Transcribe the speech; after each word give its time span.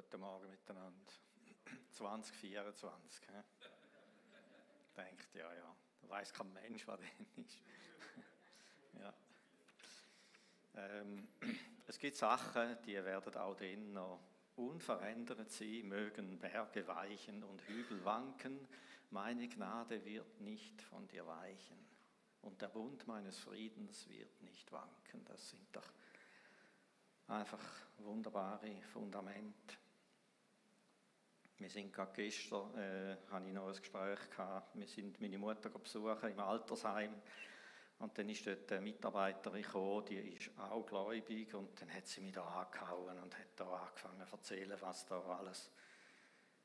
Guten 0.00 0.20
Morgen 0.20 0.48
miteinander. 0.48 1.12
2024. 1.90 3.20
He? 3.26 3.32
Denkt, 4.96 5.34
ja, 5.34 5.52
ja, 5.52 5.76
da 6.00 6.08
weiß 6.08 6.32
kein 6.32 6.52
Mensch, 6.52 6.86
was 6.86 7.00
denn 7.00 7.44
ist. 7.44 7.58
ja. 9.00 9.12
Ähm, 10.76 11.26
es 11.88 11.98
gibt 11.98 12.16
Sachen, 12.16 12.80
die 12.86 12.94
werden 12.94 13.34
auch 13.34 13.56
dann 13.56 13.92
noch 13.92 14.20
unverändert 14.54 15.50
sein, 15.50 15.88
mögen 15.88 16.38
Berge 16.38 16.86
weichen 16.86 17.42
und 17.42 17.60
Hügel 17.62 18.04
wanken. 18.04 18.68
Meine 19.10 19.48
Gnade 19.48 20.04
wird 20.04 20.40
nicht 20.40 20.80
von 20.80 21.08
dir 21.08 21.26
weichen 21.26 21.84
und 22.42 22.62
der 22.62 22.68
Bund 22.68 23.04
meines 23.08 23.36
Friedens 23.40 24.08
wird 24.08 24.42
nicht 24.42 24.70
wanken. 24.70 25.24
Das 25.24 25.50
sind 25.50 25.74
doch 25.74 25.92
einfach 27.26 27.64
wunderbare 27.96 28.80
Fundamente. 28.92 29.87
Wir 31.58 31.68
sind 31.68 31.92
gerade 31.92 32.12
gestern, 32.14 32.72
äh, 32.78 33.16
hatte 33.32 33.48
ich 33.48 33.52
noch 33.52 33.66
ein 33.66 33.74
Gespräch 33.74 34.30
gehabt. 34.30 34.76
Wir 34.78 34.86
sind 34.86 35.20
meine 35.20 35.38
Mutter 35.38 35.70
besuchen 35.70 36.30
im 36.30 36.38
Altersheim. 36.38 37.14
Und 37.98 38.16
dann 38.16 38.28
ist 38.28 38.46
dort 38.46 38.70
eine 38.70 38.80
Mitarbeiterin 38.80 39.62
gekommen, 39.62 40.04
die 40.04 40.18
ist 40.36 40.56
auch 40.56 40.86
gläubig. 40.86 41.52
Und 41.54 41.80
dann 41.80 41.92
hat 41.92 42.06
sie 42.06 42.20
mich 42.20 42.32
da 42.32 42.44
angehauen 42.44 43.18
und 43.18 43.36
hat 43.36 43.48
da 43.56 43.64
angefangen 43.64 44.24
zu 44.24 44.36
erzählen, 44.36 44.78
was 44.80 45.04
da 45.06 45.20
alles 45.20 45.72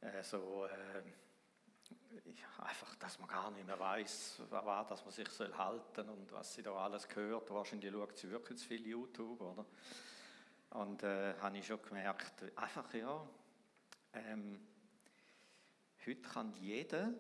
äh, 0.02 0.24
so, 0.24 0.68
äh, 0.68 1.02
einfach, 2.60 2.96
dass 2.98 3.18
man 3.18 3.28
gar 3.28 3.50
nicht 3.50 3.66
mehr 3.66 3.80
weiß, 3.80 4.44
was 4.52 4.88
dass 4.88 5.04
man 5.04 5.12
sich 5.12 5.30
soll 5.30 5.58
halten 5.58 6.08
und 6.10 6.32
was 6.32 6.54
sie 6.54 6.62
da 6.62 6.74
alles 6.76 7.08
gehört. 7.08 7.50
Wahrscheinlich 7.50 7.92
schaut 7.92 8.16
sie 8.16 8.30
wirklich 8.30 8.60
zu 8.60 8.68
viel 8.68 8.86
YouTube, 8.86 9.42
oder? 9.42 9.66
Und 10.70 11.02
äh, 11.02 11.34
habe 11.40 11.58
ich 11.58 11.66
schon 11.66 11.82
gemerkt, 11.82 12.44
einfach 12.56 12.94
ja, 12.94 13.28
ähm, 14.14 14.60
Heute 16.06 16.22
kann 16.22 16.54
jeder 16.60 17.14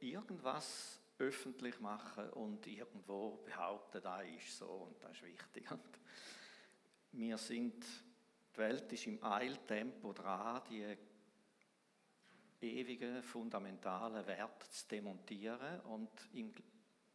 irgendwas 0.00 1.00
öffentlich 1.18 1.78
machen 1.78 2.30
und 2.30 2.66
irgendwo 2.66 3.36
behaupten, 3.44 4.02
da 4.02 4.22
ist 4.22 4.58
so 4.58 4.66
und 4.66 5.02
das 5.02 5.12
ist 5.12 5.22
wichtig. 5.22 5.70
Und 5.70 6.00
wir 7.12 7.38
sind, 7.38 7.84
die 8.54 8.58
Welt 8.58 8.92
ist 8.92 9.06
im 9.06 9.22
Eiltempo 9.22 10.12
dran, 10.12 10.62
die 10.68 10.96
ewigen, 12.60 13.22
fundamentalen 13.22 14.26
Werte 14.26 14.70
zu 14.70 14.88
demontieren 14.88 15.80
und 15.80 16.10
im 16.32 16.52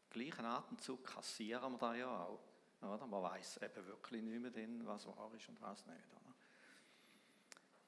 gleichen 0.10 0.46
Atemzug 0.46 1.04
kassieren 1.04 1.74
wir 1.74 1.78
da 1.78 1.96
ja 1.96 2.24
auch. 2.26 2.42
Oder? 2.82 3.08
Man 3.08 3.24
weiß 3.24 3.58
eben 3.58 3.88
wirklich 3.88 4.22
nicht 4.22 4.56
mehr, 4.56 4.86
was 4.86 5.08
wahr 5.08 5.32
ist 5.34 5.48
und 5.50 5.62
was 5.62 5.86
nicht. 5.86 6.25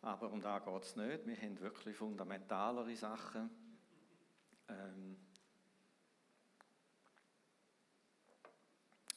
Aber 0.02 0.32
um 0.32 0.42
da 0.42 0.60
geht 0.60 0.84
es 0.84 0.96
nicht. 0.96 1.26
Wir 1.26 1.36
haben 1.38 1.60
wirklich 1.60 1.98
fundamentalere 1.98 2.96
Sachen. 2.96 3.50
Ähm 4.70 5.18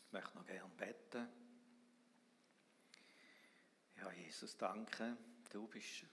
ich 0.06 0.12
möchte 0.12 0.36
noch 0.36 0.46
gerne 0.46 0.74
beten. 0.76 1.28
Ja, 3.96 4.10
Jesus, 4.12 4.56
danke. 4.56 5.16
Du 5.50 5.66
bist 5.68 6.06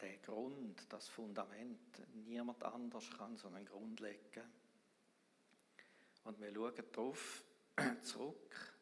der 0.00 0.18
Grund, 0.18 0.92
das 0.92 1.08
Fundament. 1.08 2.02
Niemand 2.14 2.62
anders 2.64 3.10
kann 3.16 3.36
so 3.36 3.48
einen 3.48 3.64
Grund 3.64 4.00
legen. 4.00 4.42
Und 6.24 6.40
wir 6.40 6.52
schauen 6.52 6.74
darauf 6.92 7.44
zurück 8.02 8.76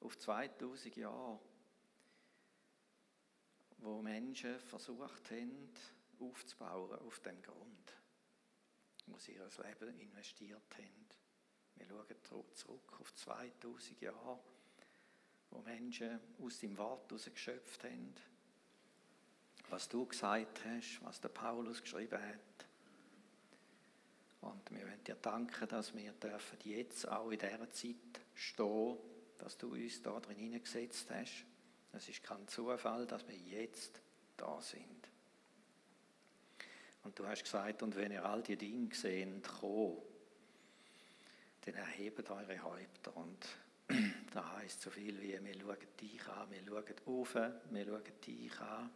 auf 0.00 0.16
2000 0.18 0.96
Jahre 0.96 1.40
wo 3.78 4.00
Menschen 4.02 4.58
versucht 4.60 5.30
haben, 5.30 5.70
aufzubauen 6.20 6.98
auf 7.00 7.20
dem 7.20 7.40
Grund, 7.42 7.92
wo 9.06 9.18
sie 9.18 9.32
ihr 9.32 9.48
Leben 9.64 9.98
investiert 10.00 10.76
haben. 10.76 11.06
Wir 11.76 11.86
schauen 11.86 12.54
zurück 12.54 13.00
auf 13.00 13.14
2000 13.14 14.00
Jahre, 14.00 14.38
wo 15.50 15.60
Menschen 15.60 16.18
aus 16.42 16.58
dem 16.58 16.76
Wort 16.78 17.08
geschöpft 17.08 17.84
haben, 17.84 18.14
was 19.68 19.88
du 19.88 20.06
gesagt 20.06 20.64
hast, 20.64 21.00
was 21.02 21.20
der 21.20 21.28
Paulus 21.28 21.82
geschrieben 21.82 22.20
hat. 22.20 22.66
Und 24.40 24.70
wir 24.70 24.86
wollen 24.86 25.04
dir 25.04 25.16
danken, 25.16 25.68
dass 25.68 25.94
wir 25.94 26.12
dürfen 26.12 26.58
jetzt 26.64 27.08
auch 27.08 27.30
in 27.30 27.38
dieser 27.38 27.70
Zeit 27.70 28.20
stehen, 28.34 28.96
dass 29.38 29.58
du 29.58 29.72
uns 29.74 30.00
da 30.02 30.18
drin 30.20 30.38
hineingesetzt 30.38 31.10
hast 31.10 31.46
es 31.96 32.08
ist 32.08 32.22
kein 32.22 32.46
Zufall, 32.48 33.06
dass 33.06 33.26
wir 33.26 33.36
jetzt 33.36 34.00
da 34.36 34.60
sind. 34.60 35.08
Und 37.02 37.18
du 37.18 37.26
hast 37.26 37.42
gesagt, 37.44 37.82
und 37.82 37.94
wenn 37.96 38.12
ihr 38.12 38.24
all 38.24 38.42
die 38.42 38.56
Dinge 38.56 38.94
seht, 38.94 39.42
kommt, 39.44 40.02
dann 41.62 41.74
erhebt 41.74 42.30
eure 42.30 42.62
Häupter. 42.62 43.16
Und 43.16 43.46
da 44.32 44.56
heißt 44.56 44.80
so 44.80 44.90
viel 44.90 45.20
wie, 45.20 45.38
wir 45.42 45.54
schauen 45.60 45.76
dich 46.00 46.26
an, 46.28 46.50
wir 46.50 46.62
schauen 46.64 47.20
auf, 47.20 47.34
wir 47.34 47.86
schauen 47.86 48.20
dich 48.24 48.60
an. 48.60 48.90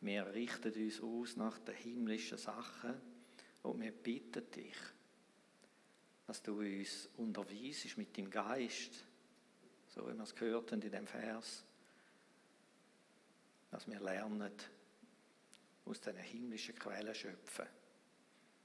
Wir 0.00 0.26
richten 0.34 0.72
uns 0.72 1.00
aus 1.00 1.36
nach 1.36 1.58
den 1.60 1.76
himmlischen 1.76 2.36
Sachen 2.36 3.00
und 3.62 3.80
wir 3.80 3.92
bitten 3.92 4.50
dich, 4.50 4.76
dass 6.26 6.42
du 6.42 6.58
uns 6.58 7.08
unterweisest 7.16 7.96
mit 7.96 8.16
dem 8.16 8.28
Geist, 8.28 9.04
so 9.88 10.08
wie 10.08 10.14
wir 10.14 10.22
es 10.22 10.34
gehört 10.34 10.72
haben 10.72 10.82
in 10.82 10.90
dem 10.90 11.06
Vers, 11.06 11.64
dass 13.72 13.88
wir 13.88 14.00
lernen, 14.00 14.52
aus 15.86 16.00
diesen 16.00 16.18
himmlischen 16.18 16.78
Quellen 16.78 17.14
schöpfen. 17.14 17.66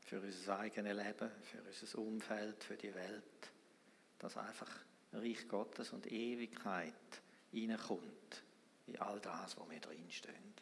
Für 0.02 0.20
unser 0.20 0.60
eigenes 0.60 0.96
Leben, 0.96 1.32
für 1.42 1.64
unser 1.64 2.00
Umfeld, 2.00 2.64
für 2.64 2.76
die 2.76 2.94
Welt. 2.94 3.52
Dass 4.20 4.38
einfach 4.38 4.70
Reich 5.14 5.48
Gottes 5.48 5.94
und 5.94 6.12
Ewigkeit 6.12 6.94
hineinkommt 7.52 8.44
in 8.88 9.00
all 9.00 9.20
das, 9.22 9.58
wo 9.58 9.70
wir 9.70 9.80
drinstehen. 9.80 10.54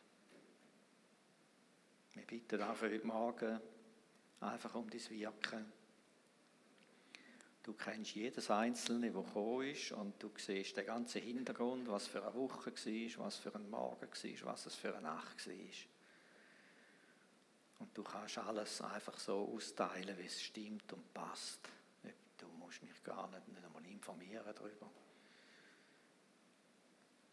Wir 2.13 2.25
bitten 2.25 2.62
auch 2.62 2.75
für 2.75 2.91
heute 2.91 3.06
Morgen 3.06 3.59
einfach 4.39 4.75
um 4.75 4.89
dein 4.89 5.09
Wirken 5.09 5.66
Du 7.65 7.73
kennst 7.73 8.13
jedes 8.13 8.51
Einzelne, 8.51 9.11
das 9.11 9.25
gekommen 9.25 9.67
ist 9.67 9.91
und 9.91 10.21
du 10.21 10.31
siehst 10.37 10.77
den 10.77 10.85
ganzen 10.85 11.19
Hintergrund, 11.19 11.89
was 11.89 12.05
für 12.05 12.21
eine 12.21 12.31
Woche 12.35 12.71
war, 12.71 13.25
was 13.25 13.37
für 13.37 13.55
ein 13.55 13.67
Morgen 13.71 14.07
war, 14.07 14.53
was 14.53 14.65
es 14.67 14.75
für 14.75 14.95
eine 14.95 15.01
Nacht 15.01 15.47
war. 15.47 15.55
Und 17.79 17.97
du 17.97 18.03
kannst 18.03 18.37
alles 18.37 18.81
einfach 18.81 19.17
so 19.17 19.51
austeilen, 19.51 20.15
wie 20.15 20.27
es 20.27 20.43
stimmt 20.43 20.93
und 20.93 21.11
passt. 21.11 21.67
Du 22.37 22.45
musst 22.59 22.83
mich 22.83 23.03
gar 23.03 23.27
nicht, 23.31 23.47
nicht 23.47 23.65
einmal 23.65 23.85
informieren 23.87 24.45
darüber. 24.55 24.91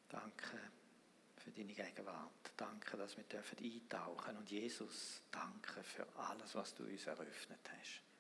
Danke 0.09 0.59
für 1.37 1.51
deine 1.51 1.75
Gegenwart. 1.75 2.53
Danke, 2.57 2.97
dass 2.97 3.19
wir 3.19 3.25
eintauchen 3.25 3.89
dürfen. 4.25 4.37
Und 4.39 4.51
Jesus, 4.51 5.21
danke 5.31 5.83
für 5.83 6.07
alles, 6.17 6.55
was 6.55 6.75
du 6.75 6.85
uns 6.85 7.07
eröffnet 7.07 7.71
hast 7.79 8.12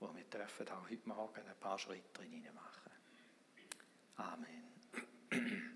wo 0.00 0.14
wir 0.14 0.24
dürfen 0.24 0.68
auch 0.70 0.88
heute 0.88 1.08
Morgen 1.08 1.46
ein 1.46 1.56
paar 1.60 1.78
Schritte 1.78 2.22
drin 2.22 2.42
machen. 2.54 2.90
Amen. 4.16 4.64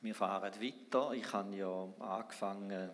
Wir 0.00 0.14
fahren 0.14 0.52
weiter. 0.60 1.12
Ich 1.12 1.32
habe 1.32 1.56
ja 1.56 1.88
angefangen, 2.00 2.70
äh, 2.70 2.90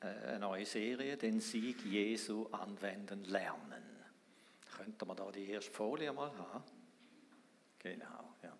eine 0.00 0.40
neue 0.40 0.66
Serie, 0.66 1.16
den 1.16 1.40
Sieg 1.40 1.84
Jesu 1.84 2.46
anwenden 2.50 3.24
lernen. 3.24 3.84
Könnte 4.76 5.04
man 5.04 5.16
da 5.16 5.30
die 5.30 5.48
erste 5.48 5.70
Folie 5.70 6.12
mal 6.12 6.36
haben? 6.36 6.64
Genau, 7.78 8.34
ja. 8.42 8.56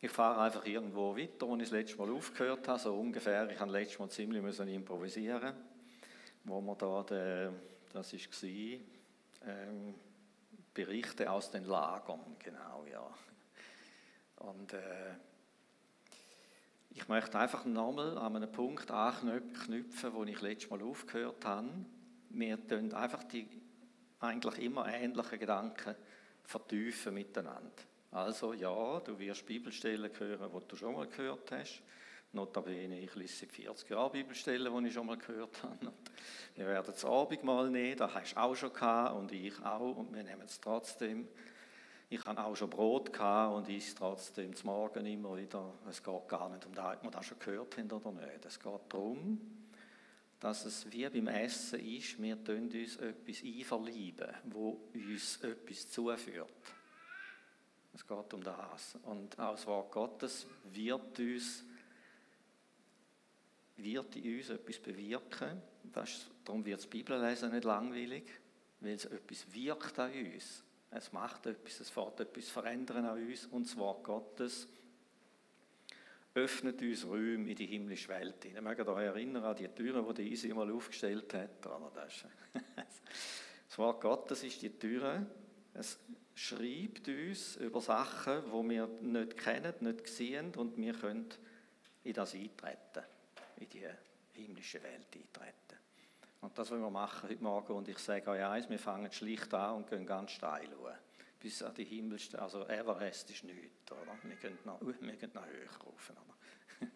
Ich 0.00 0.10
fahre 0.10 0.42
einfach 0.42 0.64
irgendwo 0.64 1.16
weiter, 1.16 1.48
wo 1.48 1.56
ich 1.56 1.62
das 1.62 1.72
letzte 1.72 1.98
Mal 1.98 2.10
aufgehört 2.10 2.66
habe, 2.68 2.78
so 2.78 2.98
ungefähr. 2.98 3.50
Ich 3.50 3.58
habe 3.58 3.72
letztes 3.72 3.98
Mal 3.98 4.08
ziemlich 4.08 4.42
improvisieren 4.68 5.54
wo 6.46 6.60
wir 6.60 6.76
da, 6.76 7.02
de, 7.02 7.50
das 7.92 8.12
war, 8.12 8.50
ähm, 9.46 9.94
Berichte 10.72 11.30
aus 11.30 11.50
den 11.50 11.64
Lagern, 11.64 12.36
genau, 12.38 12.84
ja. 12.90 13.06
Und 14.36 14.72
äh, 14.72 15.14
ich 16.90 17.08
möchte 17.08 17.38
einfach 17.38 17.64
nochmal 17.64 18.16
an 18.18 18.36
einen 18.36 18.50
Punkt 18.50 18.90
anknüpfen, 18.90 20.12
wo 20.12 20.24
ich 20.24 20.40
letztes 20.40 20.70
Mal 20.70 20.82
aufgehört 20.82 21.44
habe. 21.44 21.68
Wir 22.30 22.66
tun 22.66 22.92
einfach 22.92 23.24
die 23.24 23.48
eigentlich 24.20 24.58
immer 24.58 24.86
ähnlichen 24.86 25.38
Gedanken 25.38 25.94
vertiefen 26.44 27.14
miteinander. 27.14 27.82
Also 28.10 28.52
ja, 28.52 29.00
du 29.00 29.18
wirst 29.18 29.46
Bibelstellen 29.46 30.10
hören, 30.18 30.50
die 30.50 30.68
du 30.68 30.76
schon 30.76 30.94
mal 30.94 31.06
gehört 31.06 31.50
hast. 31.52 31.82
Notabene, 32.36 33.00
ich 33.00 33.14
lese 33.16 33.40
seit 33.40 33.52
40 33.52 33.90
Jahren 33.90 34.12
Bibelstellen, 34.12 34.72
die 34.82 34.88
ich 34.88 34.94
schon 34.94 35.06
mal 35.06 35.16
gehört 35.16 35.60
habe. 35.62 35.92
Wir 36.54 36.66
werden 36.66 36.92
das 36.92 37.04
Abendmahl 37.04 37.70
nehmen, 37.70 37.96
das 37.96 38.14
hast 38.14 38.34
du 38.34 38.40
auch 38.40 38.54
schon 38.54 38.72
gehabt 38.72 39.16
und 39.16 39.32
ich 39.32 39.58
auch 39.64 39.96
und 39.96 40.14
wir 40.14 40.22
nehmen 40.22 40.42
es 40.46 40.60
trotzdem. 40.60 41.26
Ich 42.08 42.24
habe 42.24 42.44
auch 42.44 42.54
schon 42.54 42.70
Brot 42.70 43.12
gehabt 43.12 43.56
und 43.56 43.68
esse 43.68 43.96
trotzdem 43.96 44.54
zum 44.54 44.70
Morgen 44.70 45.04
immer 45.06 45.36
wieder. 45.36 45.74
Es 45.90 46.00
geht 46.02 46.28
gar 46.28 46.48
nicht 46.50 46.64
um 46.64 46.72
das, 46.72 46.96
ob 46.96 47.02
man 47.02 47.12
das 47.12 47.26
schon 47.26 47.38
gehört 47.40 47.76
haben 47.76 47.90
oder 47.90 48.12
nicht. 48.12 48.44
Es 48.44 48.60
geht 48.60 48.80
darum, 48.88 49.40
dass 50.38 50.64
es 50.66 50.90
wie 50.92 51.08
beim 51.08 51.26
Essen 51.28 51.80
ist, 51.80 52.22
wir 52.22 52.36
uns 52.36 52.96
etwas 52.96 53.42
einverleiben, 53.42 54.34
wo 54.44 54.80
uns 54.94 55.38
etwas 55.42 55.90
zuführt. 55.90 56.52
Es 57.92 58.06
geht 58.06 58.34
um 58.34 58.44
das. 58.44 58.98
Und 59.02 59.38
auch 59.38 59.52
das 59.52 59.66
Wort 59.66 59.90
Gottes 59.90 60.46
wird 60.64 61.18
uns 61.18 61.64
wird 63.76 64.16
in 64.16 64.38
uns 64.38 64.50
etwas 64.50 64.78
bewirken. 64.78 65.60
Das 65.92 66.26
darum 66.44 66.64
wird 66.64 66.78
das 66.78 66.86
Bibellesen 66.86 67.52
nicht 67.52 67.64
langweilig, 67.64 68.24
weil 68.80 68.94
es 68.94 69.04
etwas 69.04 69.52
wirkt 69.52 69.98
an 69.98 70.12
uns. 70.12 70.64
Es 70.90 71.12
macht 71.12 71.46
etwas, 71.46 71.80
es 71.80 71.90
fährt 71.90 72.20
etwas 72.20 72.48
verändern 72.48 73.04
an 73.04 73.22
uns 73.22 73.46
und 73.46 73.66
das 73.66 73.76
Wort 73.76 74.04
Gottes 74.04 74.68
öffnet 76.36 76.80
uns 76.82 77.04
Räume 77.06 77.50
in 77.50 77.56
die 77.56 77.66
himmlische 77.66 78.08
Welt. 78.08 78.44
Ich 78.44 78.60
möge 78.60 78.86
euch 78.86 79.04
erinnern 79.04 79.42
an 79.42 79.56
die 79.56 79.68
Türen, 79.68 80.14
die 80.14 80.32
Isi 80.32 80.52
mal 80.52 80.70
aufgestellt 80.70 81.32
hat. 81.34 81.66
Das 83.68 83.78
Wort 83.78 84.00
Gottes 84.00 84.44
ist 84.44 84.62
die 84.62 84.70
Türe. 84.70 85.26
Es 85.74 85.98
schreibt 86.34 87.08
uns 87.08 87.56
über 87.56 87.80
Sachen, 87.80 88.42
die 88.44 88.70
wir 88.70 88.86
nicht 89.02 89.36
kennen, 89.36 89.74
nicht 89.80 90.06
sehen 90.06 90.54
und 90.54 90.76
wir 90.76 90.94
können 90.94 91.28
in 92.04 92.12
das 92.12 92.34
eintreten, 92.34 93.04
in 93.56 93.68
die 93.68 93.86
himmlische 94.32 94.82
Welt 94.82 95.06
eintreten. 95.14 95.76
Und 96.40 96.56
das 96.56 96.70
wollen 96.70 96.82
wir 96.82 96.90
machen 96.90 97.28
heute 97.28 97.42
Morgen 97.42 97.72
und 97.72 97.88
ich 97.88 97.98
sage 97.98 98.30
euch 98.30 98.44
eins, 98.44 98.68
wir 98.68 98.78
fangen 98.78 99.10
schlicht 99.10 99.52
an 99.54 99.76
und 99.76 99.88
gehen 99.88 100.06
ganz 100.06 100.32
steil 100.32 100.68
hoch. 100.76 100.90
Bis 101.40 101.62
an 101.62 101.74
die 101.74 101.84
Himmelste, 101.84 102.40
also 102.40 102.66
Everest 102.68 103.30
ist 103.30 103.44
nichts, 103.44 103.90
oder? 103.90 104.16
Wir 104.22 104.36
gehen 104.36 104.58
noch, 104.64 104.80
uh, 104.80 104.92
wir 105.00 105.16
gehen 105.16 105.30
noch 105.34 105.46
höher 105.46 105.70
rauf. 105.84 106.12
Oder? 106.12 106.88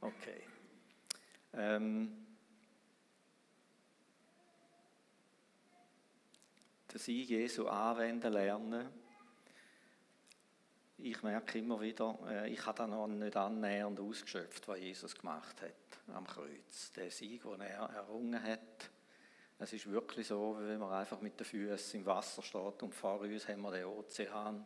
okay. 0.00 0.42
Ähm, 1.52 2.26
das 6.88 7.08
Ich 7.08 7.28
Jesu 7.28 7.66
anwenden 7.66 8.32
lernen. 8.32 8.88
Ich 10.98 11.22
merke 11.22 11.58
immer 11.58 11.80
wieder, 11.80 12.18
äh, 12.28 12.52
ich 12.52 12.64
habe 12.66 12.78
da 12.78 12.86
noch 12.86 13.06
nicht 13.06 13.36
annähernd 13.36 13.98
ausgeschöpft, 13.98 14.68
was 14.68 14.78
Jesus 14.78 15.14
gemacht 15.14 15.62
hat 15.62 15.89
am 16.12 16.26
Kreuz. 16.26 16.92
Der 16.92 17.10
Sieg, 17.10 17.42
den 17.42 17.60
er 17.60 17.90
errungen 17.90 18.42
hat. 18.42 18.90
Es 19.58 19.72
ist 19.72 19.90
wirklich 19.90 20.26
so, 20.26 20.56
wenn 20.58 20.78
man 20.78 20.92
einfach 20.92 21.20
mit 21.20 21.38
den 21.38 21.44
Füßen 21.44 22.00
im 22.00 22.06
Wasser 22.06 22.42
steht 22.42 22.82
und 22.82 22.94
vor 22.94 23.20
uns 23.20 23.46
haben 23.46 23.60
wir 23.60 23.72
den 23.72 23.84
Ozean. 23.84 24.64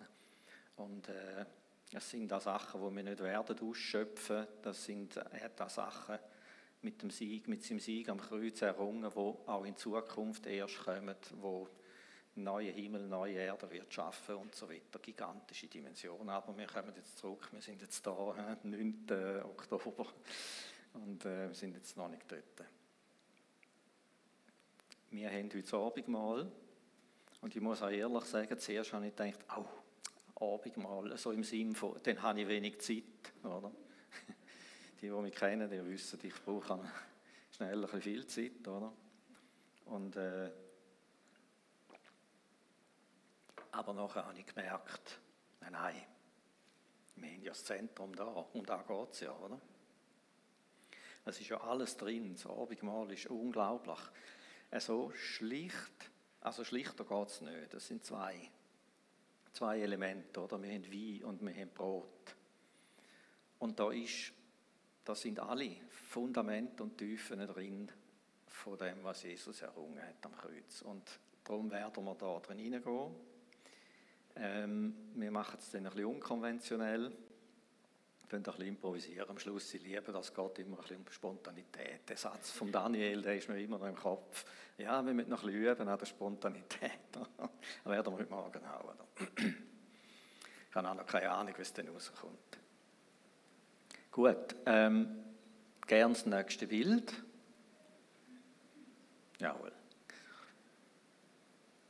Und 0.76 1.08
äh, 1.08 1.44
das 1.90 2.10
sind 2.10 2.28
da 2.28 2.40
Sachen, 2.40 2.80
die 2.80 2.96
wir 2.96 3.02
nicht 3.02 3.20
werden 3.20 3.58
ausschöpfen. 3.60 4.46
Das 4.62 4.84
sind 4.84 5.16
er 5.16 5.44
hat 5.44 5.58
da 5.58 5.68
Sachen 5.68 6.18
mit 6.82 7.02
dem 7.02 7.10
Sieg, 7.10 7.48
mit 7.48 7.64
seinem 7.64 7.80
Sieg 7.80 8.08
am 8.08 8.20
Kreuz 8.20 8.62
errungen, 8.62 9.10
wo 9.14 9.42
auch 9.46 9.64
in 9.64 9.76
Zukunft 9.76 10.46
erst 10.46 10.84
kommen, 10.84 11.16
wo 11.40 11.68
neue 12.36 12.70
Himmel, 12.70 13.06
neue 13.06 13.34
Erde 13.34 13.70
wird 13.70 13.92
schaffen 13.92 14.36
und 14.36 14.54
so 14.54 14.68
weiter. 14.68 14.98
Gigantische 15.00 15.66
Dimensionen. 15.66 16.28
Aber 16.28 16.56
wir 16.56 16.66
kommen 16.66 16.92
jetzt 16.96 17.18
zurück. 17.18 17.48
Wir 17.52 17.62
sind 17.62 17.80
jetzt 17.80 18.06
da, 18.06 18.56
9. 18.62 19.42
Oktober. 19.44 20.06
Und 20.94 21.24
äh, 21.24 21.48
wir 21.48 21.54
sind 21.54 21.74
jetzt 21.74 21.96
noch 21.96 22.08
nicht 22.08 22.30
dort. 22.30 22.68
Wir 25.10 25.30
haben 25.30 25.50
heute 25.52 25.76
Abendmahl. 25.76 26.50
Und 27.40 27.54
ich 27.54 27.60
muss 27.60 27.82
auch 27.82 27.90
ehrlich 27.90 28.24
sagen, 28.24 28.58
zuerst 28.58 28.92
habe 28.92 29.06
ich 29.06 29.14
gedacht, 29.14 29.44
oh, 29.56 30.54
Abendmahl, 30.54 31.16
so 31.18 31.30
im 31.32 31.44
Sinn 31.44 31.74
von, 31.74 32.00
dann 32.02 32.22
habe 32.22 32.40
ich 32.40 32.48
wenig 32.48 32.80
Zeit. 32.80 33.04
Oder? 33.42 33.70
Die, 35.00 35.08
die 35.08 35.10
mich 35.10 35.34
kennen, 35.34 35.68
die 35.68 35.84
wissen, 35.84 36.18
ich 36.22 36.34
brauche 36.42 36.80
schnell 37.50 37.74
ein 37.74 37.80
bisschen 37.82 38.02
viel 38.02 38.26
Zeit. 38.26 38.66
Oder? 38.66 38.92
Und, 39.86 40.16
äh, 40.16 40.50
aber 43.72 43.92
nachher 43.92 44.24
habe 44.26 44.38
ich 44.38 44.46
gemerkt, 44.46 45.20
nein, 45.60 45.72
nein, 45.72 46.02
wir 47.16 47.30
haben 47.30 47.42
ja 47.42 47.50
das 47.50 47.64
Zentrum 47.64 48.14
da 48.14 48.24
und 48.24 48.68
da 48.68 48.82
geht 48.82 49.10
es 49.10 49.20
ja, 49.20 49.32
oder? 49.36 49.60
Es 51.24 51.40
ist 51.40 51.48
ja 51.48 51.60
alles 51.60 51.96
drin. 51.96 52.34
Das 52.34 52.46
Abendmahl 52.46 53.10
ist 53.12 53.26
unglaublich. 53.26 53.98
So 54.78 55.10
schlicht, 55.12 56.10
also 56.40 56.64
schlichter 56.64 57.04
geht 57.04 57.28
es 57.28 57.40
nicht. 57.40 57.72
Das 57.72 57.86
sind 57.86 58.04
zwei, 58.04 58.50
zwei 59.52 59.80
Elemente. 59.80 60.40
Oder? 60.40 60.60
Wir 60.62 60.74
haben 60.74 60.92
Wein 60.92 61.24
und 61.24 61.42
wir 61.42 61.54
haben 61.54 61.70
Brot. 61.70 62.36
Und 63.58 63.78
da 63.78 63.90
ist, 63.90 64.32
da 65.04 65.14
sind 65.14 65.40
alle 65.40 65.76
Fundamente 65.90 66.82
und 66.82 66.98
Tiefen 66.98 67.46
drin 67.46 67.90
von 68.46 68.76
dem, 68.76 69.02
was 69.02 69.22
Jesus 69.22 69.62
errungen 69.62 70.02
hat 70.02 70.24
am 70.26 70.36
Kreuz. 70.36 70.82
Und 70.82 71.18
darum 71.42 71.70
werden 71.70 72.04
wir 72.04 72.14
da 72.14 72.38
drin 72.40 72.58
hineingehen. 72.58 73.14
Ähm, 74.36 74.94
wir 75.14 75.30
machen 75.30 75.58
es 75.58 75.70
dann 75.70 75.86
ein 75.86 75.92
bisschen 75.92 76.06
unkonventionell 76.06 77.12
ein 78.32 78.42
bisschen 78.42 78.66
improvisieren 78.66 79.30
am 79.30 79.38
Schluss. 79.38 79.70
Sie 79.70 79.78
lieben 79.78 80.12
das, 80.12 80.34
geht 80.34 80.58
immer 80.58 80.76
ein 80.76 80.82
bisschen 80.82 80.96
um 80.98 81.10
Spontanität. 81.10 82.08
Der 82.08 82.16
Satz 82.16 82.50
von 82.50 82.72
Daniel, 82.72 83.22
der 83.22 83.36
ist 83.36 83.48
mir 83.48 83.60
immer 83.60 83.78
noch 83.78 83.86
im 83.86 83.94
Kopf. 83.94 84.44
Ja, 84.78 85.04
wir 85.04 85.14
müssen 85.14 85.30
noch 85.30 85.42
ein 85.42 85.46
bisschen 85.46 85.62
üben 85.62 85.88
an 85.88 85.98
der 85.98 86.06
Spontanität. 86.06 86.90
das 87.12 87.28
werden 87.84 88.12
wir 88.12 88.18
heute 88.18 88.30
Morgen. 88.30 88.60
Oder? 88.60 89.06
Ich 90.70 90.76
habe 90.76 90.90
auch 90.90 90.94
noch 90.96 91.06
keine 91.06 91.30
Ahnung, 91.30 91.54
wie 91.56 91.62
es 91.62 91.72
dann 91.72 91.86
rauskommt. 91.86 92.58
Gut, 94.10 94.56
ähm, 94.66 95.24
gern 95.86 96.12
das 96.12 96.26
nächste 96.26 96.66
Bild. 96.66 97.12
Jawohl. 99.38 99.70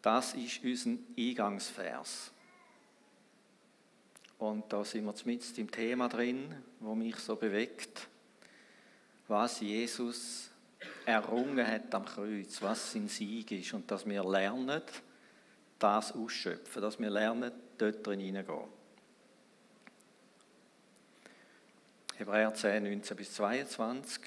Das 0.02 0.34
ist 0.34 0.62
unser 0.62 0.98
Eingangsvers. 1.16 2.33
Und 4.38 4.72
da 4.72 4.84
sind 4.84 5.04
wir 5.04 5.14
mit 5.24 5.58
im 5.58 5.70
Thema 5.70 6.08
drin, 6.08 6.54
wo 6.80 6.94
mich 6.94 7.16
so 7.16 7.36
bewegt, 7.36 8.08
was 9.28 9.60
Jesus 9.60 10.50
errungen 11.06 11.66
hat 11.66 11.94
am 11.94 12.04
Kreuz, 12.04 12.60
was 12.60 12.92
sein 12.92 13.08
Sieg 13.08 13.52
ist 13.52 13.72
und 13.72 13.90
dass 13.90 14.06
wir 14.06 14.24
lernen, 14.24 14.82
das 15.78 16.12
ausschöpfen, 16.12 16.82
dass 16.82 16.98
wir 16.98 17.10
lernen, 17.10 17.52
dort 17.78 18.06
drin 18.06 18.20
hineingehen. 18.20 18.68
Hebräer 22.16 22.54
10, 22.54 22.84
19 22.84 23.16
bis 23.16 23.34
22. 23.34 24.20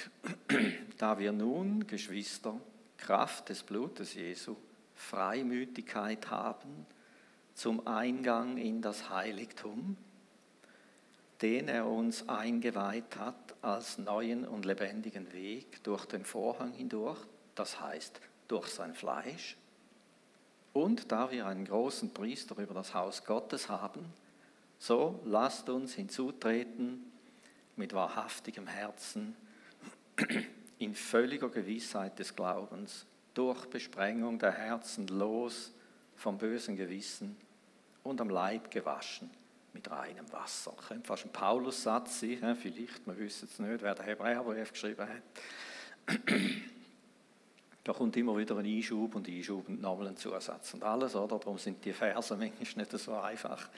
da 0.97 1.17
wir 1.17 1.31
nun, 1.31 1.87
Geschwister, 1.87 2.59
Kraft 2.97 3.49
des 3.49 3.63
Blutes 3.63 4.13
Jesu, 4.13 4.57
Freimütigkeit 4.93 6.29
haben 6.29 6.85
zum 7.57 7.87
Eingang 7.87 8.57
in 8.57 8.83
das 8.83 9.09
Heiligtum, 9.09 9.97
den 11.41 11.67
er 11.67 11.87
uns 11.87 12.29
eingeweiht 12.29 13.17
hat 13.17 13.55
als 13.63 13.97
neuen 13.97 14.47
und 14.47 14.63
lebendigen 14.63 15.33
Weg 15.33 15.83
durch 15.83 16.05
den 16.05 16.23
Vorhang 16.23 16.71
hindurch, 16.71 17.17
das 17.55 17.81
heißt 17.81 18.21
durch 18.47 18.67
sein 18.67 18.93
Fleisch. 18.93 19.57
Und 20.71 21.11
da 21.11 21.31
wir 21.31 21.47
einen 21.47 21.65
großen 21.65 22.13
Priester 22.13 22.55
über 22.59 22.75
das 22.75 22.93
Haus 22.93 23.25
Gottes 23.25 23.69
haben, 23.69 24.05
so 24.77 25.19
lasst 25.25 25.67
uns 25.67 25.95
hinzutreten 25.95 27.11
mit 27.75 27.91
wahrhaftigem 27.91 28.67
Herzen, 28.67 29.35
in 30.77 30.93
völliger 30.93 31.49
Gewissheit 31.49 32.19
des 32.19 32.35
Glaubens, 32.35 33.07
durch 33.33 33.65
Besprengung 33.65 34.37
der 34.37 34.51
Herzen 34.51 35.07
los 35.07 35.71
vom 36.15 36.37
bösen 36.37 36.75
Gewissen 36.75 37.35
und 38.07 38.21
am 38.21 38.29
Leib 38.29 38.71
gewaschen 38.71 39.29
mit 39.73 39.89
reinem 39.91 40.31
Wasser. 40.31 40.73
Das 40.75 40.87
könnte 40.87 41.07
fast 41.07 41.25
ein 41.25 41.31
Paulus-Satz 41.31 42.21
sein, 42.21 42.57
vielleicht, 42.59 43.05
wir 43.05 43.17
wissen 43.17 43.47
es 43.51 43.59
nicht, 43.59 43.81
wer 43.81 43.95
der 43.95 44.05
Hebräerbrief 44.05 44.71
geschrieben 44.71 45.07
hat. 45.07 46.17
Da 47.83 47.93
kommt 47.93 48.17
immer 48.17 48.37
wieder 48.37 48.57
ein 48.57 48.65
Einschub 48.65 49.15
und 49.15 49.29
Einschub 49.29 49.69
und 49.69 49.81
nochmal 49.81 50.09
ein 50.09 50.17
Zusatz 50.17 50.73
und 50.73 50.83
alles, 50.83 51.15
oder? 51.15 51.39
Darum 51.39 51.57
sind 51.57 51.85
die 51.85 51.93
Verse 51.93 52.35
manchmal 52.35 52.83
nicht 52.83 52.91
so 52.91 53.13
einfach. 53.13 53.69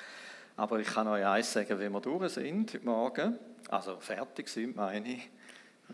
Aber 0.57 0.79
ich 0.79 0.87
kann 0.87 1.07
euch 1.07 1.23
eins 1.23 1.53
sagen, 1.53 1.77
wenn 1.77 1.91
wir 1.91 2.01
durch 2.01 2.33
sind 2.33 2.73
heute 2.73 2.83
Morgen, 2.83 3.37
also 3.69 3.99
fertig 3.99 4.49
sind, 4.49 4.75
meine 4.75 5.07
ich, 5.13 5.29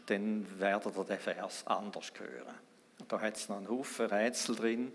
dann 0.05 0.47
werdet 0.57 0.95
ihr 0.95 1.03
den 1.03 1.19
Vers 1.19 1.67
anders 1.67 2.13
hören. 2.17 2.55
Da 3.05 3.19
hat 3.19 3.35
es 3.35 3.49
noch 3.49 3.57
einen 3.57 3.67
Haufen 3.67 4.05
Rätsel 4.05 4.55
drin 4.55 4.93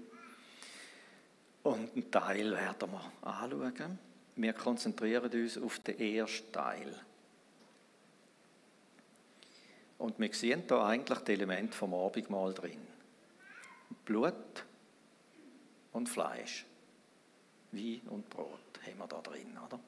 und 1.63 1.93
einen 1.95 2.11
Teil 2.11 2.53
werden 2.53 2.91
wir 2.91 3.29
anschauen. 3.29 3.99
Wir 4.37 4.53
konzentrieren 4.53 5.31
uns 5.31 5.59
auf 5.59 5.79
den 5.81 5.99
ersten 5.99 6.53
Teil. 6.53 6.95
Und 9.99 10.19
wir 10.19 10.33
sehen 10.33 10.67
da 10.67 10.87
eigentlich 10.87 11.19
das 11.19 11.29
Element 11.29 11.75
vom 11.75 11.93
Abendmahl 11.93 12.55
drin. 12.55 12.81
Blut 14.07 14.65
und 15.93 16.09
Fleisch. 16.09 16.65
Wein 17.73 18.01
und 18.09 18.29
Brot 18.31 18.81
haben 18.87 18.99
wir 18.99 19.07
da 19.07 19.21
drin, 19.21 19.59
oder? 19.67 19.79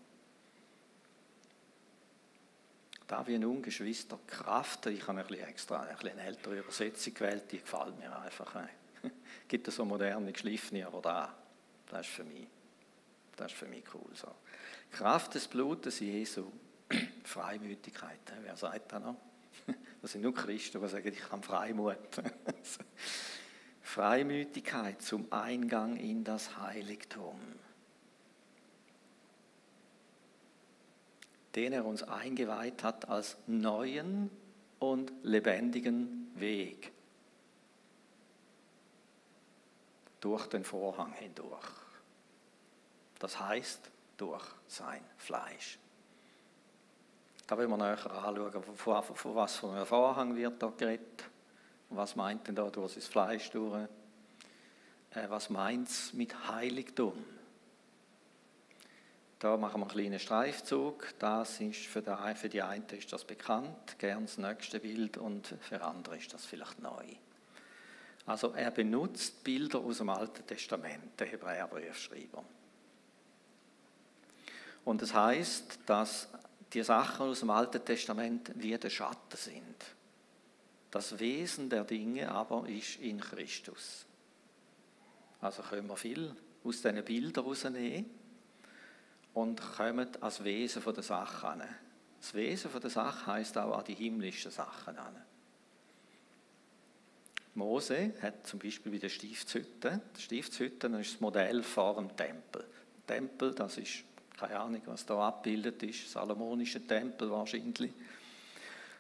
Da 3.07 3.27
wie 3.27 3.39
nun, 3.39 3.63
Geschwister, 3.63 4.19
Kraft, 4.27 4.87
ich 4.87 5.07
habe 5.07 5.21
ein 5.21 5.27
bisschen 5.27 5.49
extra 5.49 5.83
ein 5.83 5.97
bisschen 5.97 6.19
eine 6.19 6.29
ältere 6.29 6.59
Übersetzung 6.59 7.15
gewählt, 7.15 7.51
die 7.51 7.59
gefällt 7.59 7.99
mir 7.99 8.17
einfach. 8.21 8.55
Gibt 9.49 9.69
es 9.69 9.77
so 9.77 9.85
moderne, 9.85 10.33
geschliffene, 10.33 10.87
aber 10.87 11.01
da, 11.01 11.35
das 11.93 12.07
ist 12.07 12.15
für 12.15 12.25
mich, 12.25 12.49
das 13.37 13.53
ist 13.53 13.59
für 13.59 13.67
mich 13.67 13.85
cool 13.95 14.11
so. 14.15 14.29
Kraft 14.91 15.35
des 15.35 15.47
Blutes 15.47 16.01
Jesu, 16.01 16.51
Freimütigkeit, 17.25 18.19
wer 18.43 18.57
sagt 18.57 18.93
das 18.93 19.03
noch? 19.03 19.17
Das 20.01 20.11
sind 20.11 20.23
nur 20.23 20.35
Christen, 20.35 20.81
die 20.83 20.89
sagen, 20.89 21.07
ich 21.07 21.31
habe 21.31 21.43
Freimut. 21.45 21.97
Freimütigkeit 23.83 25.01
zum 25.01 25.33
Eingang 25.33 25.97
in 25.97 26.25
das 26.25 26.57
Heiligtum. 26.57 27.39
Den 31.55 31.73
er 31.73 31.85
uns 31.85 32.03
eingeweiht 32.03 32.83
hat 32.83 33.09
als 33.09 33.37
neuen 33.47 34.31
und 34.81 35.13
lebendigen 35.23 36.33
Weg. 36.35 36.91
Durch 40.21 40.47
den 40.47 40.65
Vorhang 40.65 41.13
hindurch. 41.13 41.82
Das 43.23 43.39
heißt, 43.39 43.89
durch 44.17 44.43
sein 44.67 45.05
Fleisch. 45.17 45.79
Da 47.47 47.57
wollen 47.57 47.71
wir 47.71 47.77
näher 47.77 48.11
anschauen, 48.11 48.65
von, 48.75 49.03
von 49.05 49.35
was 49.37 49.57
für 49.59 49.71
einem 49.71 49.87
Vorhang 49.87 50.35
wird 50.35 50.61
da 50.61 50.73
geredet. 50.77 51.25
Was 51.91 52.17
meint 52.17 52.49
denn 52.49 52.57
da 52.57 52.69
durch 52.69 52.95
das 52.95 53.07
Fleisch 53.07 53.49
durch? 53.51 53.87
Äh, 55.13 55.29
was 55.29 55.51
meint 55.51 55.89
es 55.89 56.13
mit 56.15 56.49
Heiligtum? 56.49 57.25
Da 59.39 59.57
machen 59.57 59.83
wir 59.83 59.87
einen 59.87 59.95
kleinen 59.95 60.19
Streifzug. 60.19 61.15
Das 61.21 61.61
ist 61.61 61.87
für, 61.87 62.03
die, 62.03 62.35
für 62.35 62.49
die 62.49 62.63
einen 62.63 62.89
ist 62.89 63.13
das 63.13 63.25
bekannt, 63.25 64.01
gern 64.01 64.27
das 64.27 64.37
nächste 64.37 64.81
Bild 64.81 65.17
und 65.17 65.55
für 65.61 65.81
andere 65.81 66.17
ist 66.17 66.35
das 66.35 66.45
vielleicht 66.45 66.81
neu. 66.81 67.05
Also 68.27 68.53
er 68.53 68.73
benutzt 68.73 69.45
Bilder 69.45 69.79
aus 69.79 69.99
dem 69.99 70.09
Alten 70.09 70.45
Testament, 70.45 71.21
der 71.21 71.29
Hebräerbriefschreiber. 71.29 72.43
Und 74.85 75.03
das 75.03 75.15
heißt, 75.15 75.81
dass 75.87 76.29
die 76.73 76.83
Sachen 76.83 77.27
aus 77.27 77.41
dem 77.41 77.51
Alten 77.51 77.85
Testament 77.85 78.53
wie 78.57 78.77
der 78.77 78.91
Schatten 78.91 79.37
sind. 79.37 79.77
Das 80.91 81.19
Wesen 81.19 81.69
der 81.71 81.85
Dinge 81.85 82.31
aber 82.31 82.69
ist 82.69 82.97
in 82.97 83.21
Christus. 83.21 84.07
Also 85.41 85.63
können 85.63 85.89
wir 85.89 85.97
viel 85.97 86.35
aus 86.65 86.83
diesen 86.83 87.05
Bildern 87.05 87.45
rausnehmen 87.45 88.11
und 89.35 89.61
kommen 89.77 90.09
als 90.21 90.45
Wesen 90.45 90.83
der 90.85 91.03
Sache 91.03 91.49
an. 91.49 91.63
Das 92.21 92.35
Wesen 92.35 92.71
der 92.81 92.91
Sache 92.91 93.27
heißt 93.27 93.59
auch 93.59 93.79
an 93.79 93.85
die 93.85 93.95
himmlischen 93.95 94.51
Sachen 94.51 94.97
an. 94.99 95.17
Mose 97.55 98.15
hat 98.23 98.47
zum 98.47 98.61
Beispiel 98.61 98.93
bei 98.93 98.99
der 98.99 99.09
Stiftshütte, 99.09 100.01
die 100.17 100.23
Stiftshütte 100.23 100.87
ist 100.87 101.15
das 101.15 101.21
Modell 101.21 101.63
vor 101.63 101.97
dem 101.97 102.17
Tempel. 102.17 102.65
Tempel, 103.07 103.55
das 103.55 103.77
ist 103.77 104.05
keine 104.39 104.59
Ahnung, 104.59 104.83
was 104.87 105.07
da 105.07 105.29
abgebildet 105.29 105.83
ist, 105.83 106.11
salomonischer 106.11 106.87
Tempel 106.87 107.31
wahrscheinlich. 107.31 107.93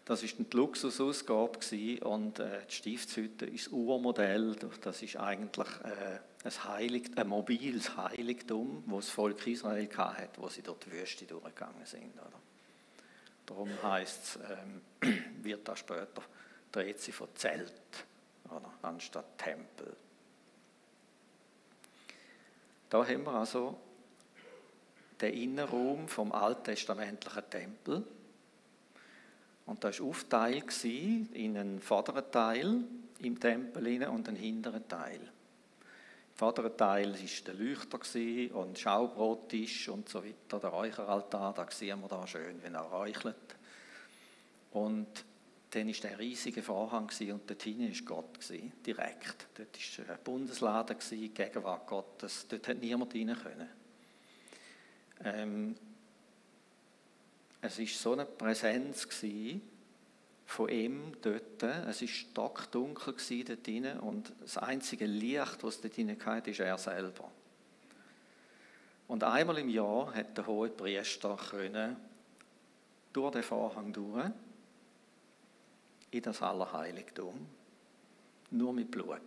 Das 0.04 0.22
ist 0.22 0.36
die 0.38 0.56
Luxusausgabe 0.56 1.58
und 2.04 2.40
äh, 2.40 2.66
die 2.68 2.74
Stiftshütte 2.74 3.46
ist 3.46 3.66
das 3.66 3.72
Urmodell. 3.72 4.56
Das 4.80 5.00
ist 5.00 5.16
eigentlich 5.16 5.68
äh, 5.84 6.18
ein, 6.44 6.64
Heilig, 6.64 7.10
ein 7.16 7.28
mobiles 7.28 7.96
Heiligtum, 7.96 8.82
wo 8.86 8.96
das 8.96 9.10
Volk 9.10 9.46
Israel 9.46 9.88
hatte, 9.96 10.40
wo 10.40 10.48
sie 10.48 10.62
dort 10.62 10.84
die 10.86 10.92
Wüste 10.92 11.24
durchgegangen 11.24 11.86
sind. 11.86 12.14
Oder? 12.14 12.40
Darum 13.46 13.70
heißt 13.82 14.22
es, 14.24 14.38
ähm, 14.50 15.22
wird 15.42 15.68
da 15.68 15.76
später 15.76 16.22
dreht 16.72 17.00
sie 17.00 17.12
von 17.12 17.28
Zelt 17.34 17.72
oder, 18.46 18.72
anstatt 18.82 19.38
Tempel. 19.38 19.94
Da 22.88 23.06
haben 23.06 23.24
wir 23.24 23.32
also 23.32 23.78
der 25.22 25.32
Innenraum 25.32 26.08
vom 26.08 26.32
alttestamentlichen 26.32 27.48
Tempel. 27.48 28.04
Und 29.64 29.84
da 29.84 29.96
war 29.96 30.06
aufgeteilt 30.06 30.84
in 30.84 31.56
einen 31.56 31.80
vorderen 31.80 32.30
Teil 32.30 32.84
im 33.20 33.38
Tempel 33.38 34.02
und 34.08 34.28
einen 34.28 34.36
hinteren 34.36 34.86
Teil. 34.88 35.20
Im 35.20 36.34
vorderen 36.34 36.76
Teil 36.76 37.12
war 37.12 37.44
der 37.46 37.54
Leuchter 37.54 38.56
und 38.56 38.78
Schaubrottisch 38.78 39.88
und 39.88 40.08
so 40.08 40.24
weiter, 40.24 40.58
der 40.58 40.70
Räucheraltar, 40.70 41.54
da 41.54 41.70
sehen 41.70 42.00
wir 42.00 42.08
da 42.08 42.26
schön, 42.26 42.60
wenn 42.62 42.74
er 42.74 42.82
räuchelt. 42.82 43.56
Und 44.72 45.24
dann 45.70 45.86
war 45.86 45.94
der 45.94 46.18
riesige 46.18 46.62
Vorhang 46.62 47.08
und 47.08 47.50
dort 47.50 47.62
hinten 47.62 47.88
war 47.88 48.04
Gott, 48.04 48.38
direkt. 48.84 49.46
Dort 49.54 49.98
war 50.08 50.16
ein 50.16 50.24
Bundesladen, 50.24 50.96
Gegenwart 51.32 51.86
Gottes, 51.86 52.46
dort 52.48 52.64
konnte 52.64 52.84
niemand 52.84 53.14
rein 53.14 53.36
können. 53.40 53.81
Ähm, 55.24 55.76
es 57.60 57.78
war 57.78 57.86
so 57.86 58.12
eine 58.12 58.24
Präsenz 58.24 59.06
von 60.46 60.68
ihm 60.68 61.12
dort. 61.22 61.62
Es 61.62 62.00
war 62.00 62.08
stockdunkel 62.08 63.14
dort 63.46 63.66
drin 63.66 63.98
und 64.00 64.32
das 64.40 64.58
einzige 64.58 65.06
Licht, 65.06 65.62
das 65.62 65.80
dort 65.80 65.96
drin 65.96 66.16
hatte, 66.24 66.50
ist 66.50 66.60
er 66.60 66.76
selber. 66.76 67.30
Und 69.08 69.24
einmal 69.24 69.58
im 69.58 69.68
Jahr 69.68 70.14
hat 70.14 70.36
der 70.36 70.46
hohe 70.46 70.70
Priester 70.70 71.36
können 71.50 71.96
durch 73.12 73.32
den 73.32 73.42
Vorhang 73.42 73.92
durch 73.92 74.30
in 76.10 76.22
das 76.22 76.42
Allerheiligtum, 76.42 77.46
nur 78.50 78.72
mit 78.72 78.90
Blut. 78.90 79.20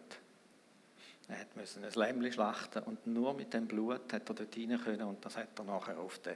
Er 1.27 1.45
musste 1.55 1.79
ein 1.79 1.91
Lämmchen 1.91 2.33
schlachten 2.33 2.83
und 2.83 3.07
nur 3.07 3.33
mit 3.33 3.53
dem 3.53 3.67
Blut 3.67 4.13
hat 4.13 4.29
er 4.29 4.35
dort 4.35 4.55
rein 4.55 4.79
können 4.83 5.01
und 5.03 5.25
das 5.25 5.37
hat 5.37 5.57
er 5.57 5.65
nachher 5.65 5.97
auf 5.97 6.19
die, 6.19 6.35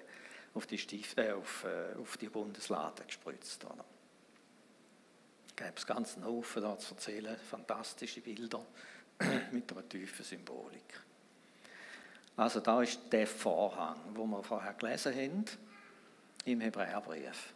auf 0.53 0.65
die, 0.65 0.77
Stief, 0.77 1.15
äh, 1.17 1.31
auf, 1.31 1.65
äh, 1.65 1.97
auf 1.99 2.17
die 2.17 2.29
Bundeslade 2.29 3.03
gespritzt. 3.05 3.63
Oder? 3.65 3.85
gäbe 5.59 5.73
es 5.75 5.85
ganz 5.85 6.15
einen 6.15 6.25
Haufen 6.25 6.61
da 6.61 6.77
zu 6.77 6.93
erzählen, 6.93 7.37
fantastische 7.37 8.21
Bilder 8.21 8.65
mit 9.51 9.69
einer 9.71 9.87
tiefen 9.87 10.23
Symbolik. 10.23 11.01
Also 12.37 12.61
da 12.61 12.81
ist 12.81 13.01
der 13.11 13.27
Vorhang, 13.27 13.97
wo 14.13 14.25
wir 14.25 14.41
vorher 14.41 14.73
gelesen 14.73 15.13
haben, 15.13 15.45
im 16.45 16.61
Hebräerbrief. 16.61 17.53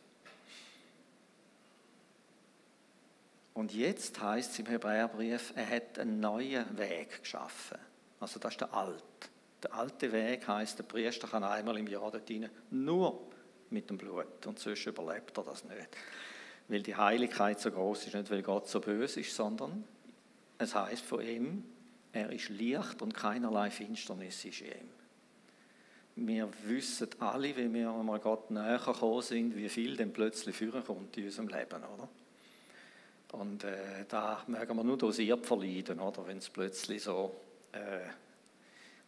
Und 3.53 3.73
jetzt 3.73 4.19
heißt 4.19 4.51
es 4.51 4.59
im 4.59 4.65
Hebräerbrief, 4.65 5.53
er 5.55 5.69
hat 5.69 5.99
einen 5.99 6.19
neuen 6.19 6.77
Weg 6.77 7.21
geschaffen. 7.21 7.77
Also 8.19 8.39
das 8.39 8.53
ist 8.53 8.61
der 8.61 8.73
alte. 8.73 9.03
Der 9.61 9.73
alte 9.75 10.11
Weg 10.11 10.47
heißt, 10.47 10.79
der 10.79 10.83
Priester 10.83 11.27
kann 11.27 11.43
einmal 11.43 11.77
im 11.77 11.87
Jahr 11.87 12.11
dort 12.11 12.29
rein, 12.29 12.49
nur 12.71 13.27
mit 13.69 13.89
dem 13.89 13.97
Blut. 13.97 14.45
Und 14.45 14.59
sonst 14.59 14.85
überlebt 14.85 15.37
er 15.37 15.43
das 15.43 15.63
nicht. 15.65 15.89
Weil 16.67 16.81
die 16.81 16.95
Heiligkeit 16.95 17.59
so 17.59 17.71
groß 17.71 18.07
ist, 18.07 18.15
nicht 18.15 18.31
weil 18.31 18.41
Gott 18.41 18.67
so 18.67 18.79
böse 18.79 19.19
ist, 19.19 19.35
sondern 19.35 19.83
es 20.57 20.73
heißt 20.73 21.03
von 21.03 21.21
ihm, 21.21 21.63
er 22.11 22.31
ist 22.31 22.49
Licht 22.49 23.01
und 23.01 23.13
keinerlei 23.13 23.69
Finsternis 23.69 24.45
ist 24.45 24.61
in 24.61 24.67
ihm. 24.67 24.89
Wir 26.15 26.49
wissen 26.65 27.09
alle, 27.19 27.55
wie 27.57 27.73
wir 27.73 27.91
einmal 27.91 28.19
Gott 28.19 28.51
näher 28.51 28.79
gekommen 28.79 29.21
sind, 29.21 29.55
wie 29.55 29.67
viel 29.69 29.97
dann 29.97 30.13
plötzlich 30.13 30.55
führen 30.55 30.83
kommt 30.83 31.17
in 31.17 31.25
unserem 31.25 31.47
Leben, 31.47 31.83
oder? 31.83 32.07
Und 33.33 33.63
äh, 33.63 34.05
da 34.07 34.43
mögen 34.45 34.75
wir 34.75 34.83
nur 34.83 34.97
dosiert 34.97 35.45
verleiden, 35.45 35.99
oder? 35.99 36.25
wenn 36.27 36.37
es 36.37 36.49
plötzlich 36.49 37.01
so 37.01 37.35
äh, 37.71 38.01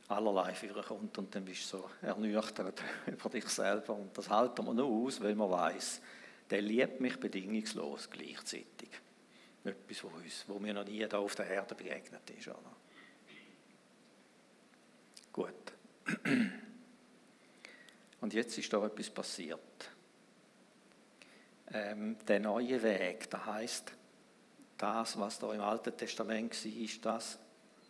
allerlei 0.08 0.53
kommt 0.88 1.15
und 1.20 1.36
dann 1.36 1.46
bist 1.46 1.72
du 1.72 1.77
so 1.77 1.89
ernüchtert 2.01 2.82
über 3.05 3.29
dich 3.29 3.48
selber. 3.48 3.94
Und 3.94 4.17
das 4.17 4.27
halten 4.29 4.65
wir 4.65 4.74
nur 4.74 4.88
aus, 4.88 5.22
weil 5.22 5.36
man 5.36 5.51
weiß, 5.51 6.01
der 6.50 6.62
liebt 6.62 7.00
mich 7.01 7.20
bedingungslos 7.20 8.10
gleichzeitig. 8.10 8.89
Etwas, 9.63 10.03
wo, 10.03 10.08
uns, 10.08 10.46
wo 10.48 10.58
mir 10.58 10.74
noch 10.74 10.86
nie 10.86 11.05
da 11.08 11.20
auf 11.20 11.36
der 11.36 11.48
Erde 11.48 11.75
begegnet 11.75 12.27
ist. 12.32 12.48
Oder? 12.48 12.75
Gut. 15.32 15.74
Und 18.22 18.34
jetzt 18.34 18.58
ist 18.58 18.74
da 18.74 18.84
etwas 18.84 19.10
passiert. 19.12 19.91
Ähm, 21.72 22.17
der 22.27 22.39
neue 22.39 22.82
Weg, 22.82 23.29
der 23.29 23.46
heißt 23.46 23.91
das, 24.77 25.20
was 25.20 25.39
da 25.39 25.53
im 25.53 25.62
Alten 25.62 25.96
Testament 25.96 26.53
war, 26.53 27.13
das 27.13 27.39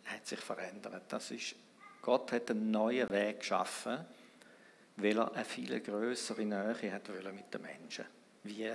hat 0.04 0.26
sich 0.26 0.40
verändert. 0.40 1.04
Das 1.08 1.30
ist, 1.30 1.54
Gott 2.02 2.32
hat 2.32 2.50
einen 2.50 2.70
neuen 2.70 3.08
Weg 3.10 3.40
geschaffen, 3.40 4.04
weil 4.96 5.18
er 5.18 5.32
eine 5.34 5.44
viel 5.44 5.80
größere 5.80 6.44
Nähe 6.44 6.92
hat 6.92 7.08
mit 7.34 7.52
den 7.52 7.62
Menschen. 7.62 8.04
Wie, 8.44 8.72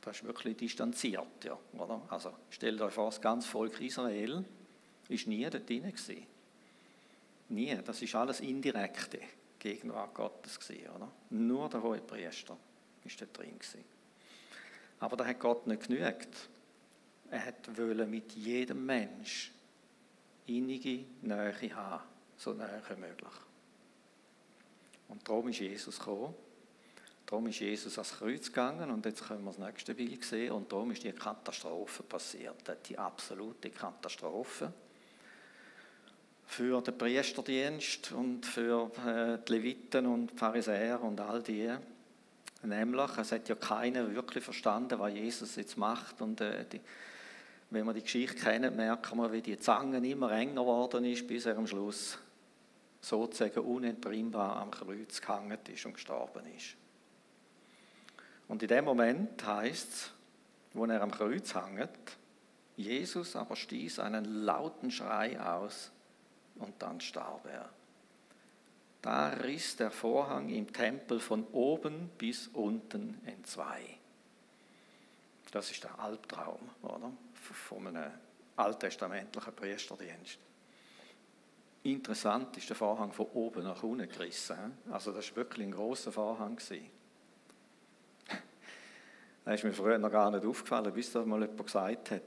das 0.00 0.16
ist 0.16 0.24
wirklich 0.24 0.56
distanziert, 0.56 1.44
ja, 1.44 1.58
oder? 1.74 2.02
Also 2.08 2.34
stellt 2.50 2.80
euch 2.80 2.92
vor, 2.92 3.06
das 3.06 3.20
ganze 3.20 3.48
Volk 3.48 3.80
Israel 3.80 4.44
ist 5.08 5.26
nie 5.26 5.48
dort 5.48 5.68
drin 5.68 5.84
gewesen. 5.84 6.26
Nie. 7.48 7.78
Das 7.84 8.02
ist 8.02 8.14
alles 8.14 8.40
indirekte 8.40 9.20
Gegenwart 9.58 10.14
Gottes 10.14 10.60
gewesen, 10.60 10.88
oder? 10.94 11.10
Nur 11.30 11.68
der 11.68 11.82
hohe 11.82 12.00
Priester 12.00 12.56
ist 13.04 13.20
da 13.20 13.26
drin 13.32 13.58
gewesen. 13.58 13.84
Aber 15.00 15.16
da 15.16 15.24
hat 15.24 15.38
Gott 15.38 15.66
nicht 15.66 15.86
genügt. 15.86 16.48
Er 17.30 17.46
hat 17.46 17.76
wollen 17.76 18.10
mit 18.10 18.32
jedem 18.32 18.86
Mensch 18.86 19.52
innige 20.46 21.04
Nähe 21.22 21.74
haben, 21.74 22.04
so 22.36 22.52
nahe 22.52 22.82
wie 22.88 23.00
möglich. 23.00 23.32
Und 25.08 25.26
darum 25.28 25.48
ist 25.48 25.60
Jesus 25.60 25.98
gekommen. 25.98 26.34
Darum 27.26 27.46
ist 27.48 27.60
Jesus 27.60 27.98
ans 27.98 28.18
Kreuz 28.18 28.46
gegangen 28.46 28.90
und 28.90 29.04
jetzt 29.04 29.26
können 29.26 29.44
wir 29.44 29.50
das 29.50 29.58
nächste 29.58 29.94
Bild 29.94 30.24
sehen 30.24 30.52
und 30.52 30.72
darum 30.72 30.90
ist 30.92 31.04
die 31.04 31.12
Katastrophe 31.12 32.02
passiert, 32.02 32.56
die 32.88 32.96
absolute 32.96 33.68
Katastrophe 33.68 34.72
für 36.46 36.80
den 36.80 36.96
Priesterdienst 36.96 38.12
und 38.12 38.46
für 38.46 38.90
äh, 39.06 39.38
die 39.46 39.52
Leviten 39.52 40.06
und 40.06 40.30
die 40.30 40.36
Pharisäer 40.38 41.02
und 41.02 41.20
all 41.20 41.42
die. 41.42 41.70
Nämlich, 42.62 43.18
es 43.18 43.32
hat 43.32 43.46
ja 43.50 43.54
keiner 43.54 44.10
wirklich 44.14 44.42
verstanden, 44.42 44.98
was 44.98 45.12
Jesus 45.12 45.56
jetzt 45.56 45.76
macht 45.76 46.22
und 46.22 46.40
äh, 46.40 46.64
die, 46.64 46.80
wenn 47.70 47.84
wir 47.84 47.92
die 47.92 48.02
Geschichte 48.02 48.36
kennen, 48.36 48.74
merken 48.76 49.18
wir, 49.18 49.32
wie 49.32 49.42
die 49.42 49.58
Zange 49.58 49.98
immer 50.08 50.30
enger 50.32 50.62
geworden 50.62 51.04
ist, 51.04 51.26
bis 51.26 51.46
er 51.46 51.56
am 51.56 51.66
Schluss 51.66 52.18
sozusagen 53.00 53.60
unentbrimmbar 53.60 54.56
am 54.56 54.70
Kreuz 54.70 55.20
gehangen 55.20 55.58
ist 55.68 55.86
und 55.86 55.94
gestorben 55.94 56.46
ist. 56.56 56.76
Und 58.48 58.62
in 58.62 58.68
dem 58.68 58.84
Moment 58.84 59.46
heißt 59.46 59.92
es, 59.92 60.10
wo 60.72 60.86
er 60.86 61.02
am 61.02 61.10
Kreuz 61.10 61.54
hängt, 61.54 62.16
Jesus 62.76 63.36
aber 63.36 63.56
stieß 63.56 63.98
einen 63.98 64.24
lauten 64.44 64.90
Schrei 64.90 65.38
aus 65.40 65.90
und 66.56 66.80
dann 66.80 67.00
starb 67.00 67.46
er. 67.46 67.68
Da 69.02 69.28
riss 69.28 69.76
der 69.76 69.90
Vorhang 69.90 70.48
im 70.48 70.72
Tempel 70.72 71.20
von 71.20 71.44
oben 71.52 72.10
bis 72.18 72.48
unten 72.48 73.20
entzwei. 73.26 73.98
Das 75.50 75.70
ist 75.70 75.84
der 75.84 75.98
Albtraum, 75.98 76.60
oder? 76.82 77.12
Von 77.54 77.86
einem 77.88 78.12
alttestamentlichen 78.56 79.54
Priesterdienst. 79.54 80.38
Interessant 81.84 82.56
ist 82.56 82.68
der 82.68 82.76
Vorhang 82.76 83.12
von 83.12 83.26
oben 83.26 83.62
nach 83.62 83.82
unten 83.82 84.08
gerissen. 84.08 84.78
Also 84.90 85.12
das 85.12 85.30
war 85.30 85.36
wirklich 85.36 85.66
ein 85.66 85.72
großer 85.72 86.12
Vorhang. 86.12 86.58
Das 89.44 89.54
ist 89.54 89.64
mir 89.64 89.72
früher 89.72 89.96
noch 89.96 90.10
gar 90.10 90.30
nicht 90.30 90.44
aufgefallen, 90.44 90.92
bis 90.92 91.10
das 91.10 91.24
mal 91.24 91.40
jemand 91.40 91.64
gesagt 91.64 92.10
hat. 92.10 92.20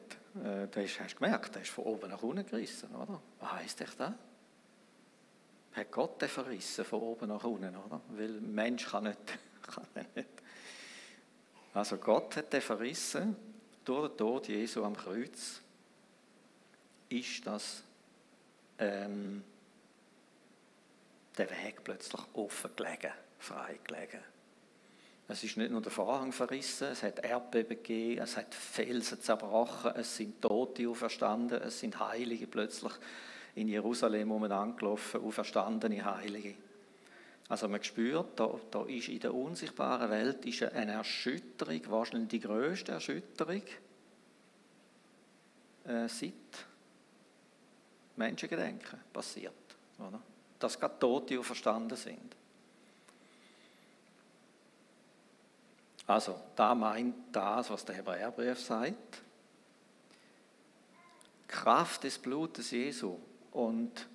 Äh, 0.43 0.67
da 0.71 0.81
hast 0.81 1.13
du 1.13 1.15
gemerkt, 1.19 1.53
der 1.53 1.61
ist 1.61 1.69
von 1.69 1.83
oben 1.83 2.09
nach 2.09 2.23
unten 2.23 2.43
gerissen, 2.43 2.95
oder? 2.95 3.21
Was 3.39 3.51
heisst 3.51 3.81
das? 3.81 4.13
Hat 5.73 5.91
Gott 5.91 6.19
den 6.19 6.29
verrissen, 6.29 6.83
von 6.83 6.99
oben 7.01 7.27
nach 7.27 7.43
unten, 7.43 7.75
oder? 7.75 8.01
Weil 8.09 8.41
Mensch 8.41 8.89
kann 8.89 9.03
nicht, 9.03 9.19
kann 9.61 9.85
nicht. 10.15 10.29
Also 11.75 11.97
Gott 11.97 12.37
hat 12.37 12.51
den 12.51 12.61
verrissen, 12.61 13.35
durch 13.85 14.09
den 14.09 14.17
Tod 14.17 14.47
Jesu 14.47 14.83
am 14.83 14.95
Kreuz 14.95 15.61
ist 17.09 17.45
das 17.45 17.83
ähm, 18.79 19.43
der 21.37 21.49
Weg 21.49 21.83
plötzlich 21.83 22.21
offen 22.33 22.71
gelegen, 22.75 23.11
frei 23.39 23.79
gelegen. 23.83 24.21
Es 25.27 25.43
ist 25.45 25.55
nicht 25.55 25.71
nur 25.71 25.81
der 25.81 25.91
Vorhang 25.91 26.33
verrissen, 26.33 26.89
es 26.89 27.03
hat 27.03 27.23
Erdbeben 27.23 27.77
gegeben, 27.77 28.21
es 28.21 28.35
hat 28.35 28.53
Felsen 28.53 29.21
zerbrochen, 29.21 29.93
es 29.95 30.17
sind 30.17 30.41
Tote 30.41 30.89
auferstanden, 30.89 31.61
es 31.61 31.79
sind 31.79 31.99
Heilige 31.99 32.47
plötzlich 32.47 32.91
in 33.55 33.69
Jerusalem 33.69 34.31
angelaufen, 34.31 35.23
auferstandene 35.23 36.03
Heilige. 36.03 36.55
Also 37.51 37.67
man 37.67 37.83
spürt, 37.83 38.39
da, 38.39 38.49
da 38.71 38.85
ist 38.85 39.09
in 39.09 39.19
der 39.19 39.33
unsichtbaren 39.33 40.09
Welt 40.09 40.45
ist 40.45 40.63
eine 40.63 40.93
Erschütterung, 40.93 41.81
wahrscheinlich 41.87 42.29
die 42.29 42.39
größte 42.39 42.93
Erschütterung 42.93 43.63
äh, 45.83 46.07
seit 46.07 46.31
Menschengedenken 48.15 49.01
passiert. 49.11 49.51
Oder? 49.99 50.21
Dass 50.59 50.79
gerade 50.79 50.97
Tote 50.97 51.37
auferstanden 51.37 51.97
sind. 51.97 52.37
Also, 56.07 56.39
da 56.55 56.73
meint 56.73 57.15
das, 57.33 57.69
was 57.69 57.83
der 57.83 57.95
Hebräerbrief 57.95 58.61
sagt. 58.61 59.23
Kraft 61.49 62.05
des 62.05 62.17
Blutes 62.17 62.71
Jesu 62.71 63.17
und 63.51 64.07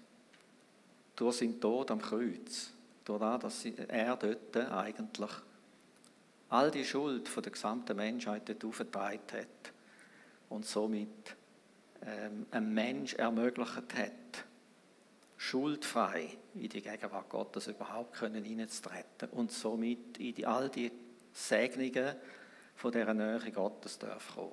durch 1.14 1.37
seinen 1.37 1.61
Tod 1.61 1.90
am 1.90 2.01
Kreuz, 2.01 2.72
durch 3.07 3.21
das, 3.21 3.40
dass 3.40 3.64
er 3.64 4.16
dort 4.16 4.57
eigentlich 4.57 5.31
all 6.49 6.71
die 6.71 6.85
Schuld 6.85 7.29
von 7.29 7.42
der 7.42 7.53
gesamten 7.53 7.97
Menschheit 7.97 8.49
dort 8.49 8.64
aufgetragen 8.64 9.21
hat 9.33 9.73
und 10.49 10.66
somit 10.66 11.37
ähm, 12.05 12.47
ein 12.51 12.73
Mensch 12.75 13.14
ermöglicht 13.14 13.95
hat, 13.95 14.45
schuldfrei 15.37 16.37
in 16.55 16.69
die 16.69 16.83
Gegenwart 16.83 17.29
Gottes 17.29 17.69
überhaupt 17.69 18.14
können 18.14 18.45
hineinzutreten 18.45 19.29
und 19.31 19.53
somit 19.53 20.19
in 20.19 20.35
die, 20.35 20.47
all 20.47 20.69
die 20.69 20.90
Segnungen 21.33 22.16
von 22.75 22.92
dieser 22.92 23.14
Nähe 23.14 23.53
Gottes 23.53 23.99
dürfen 23.99 24.35
kommen. 24.35 24.53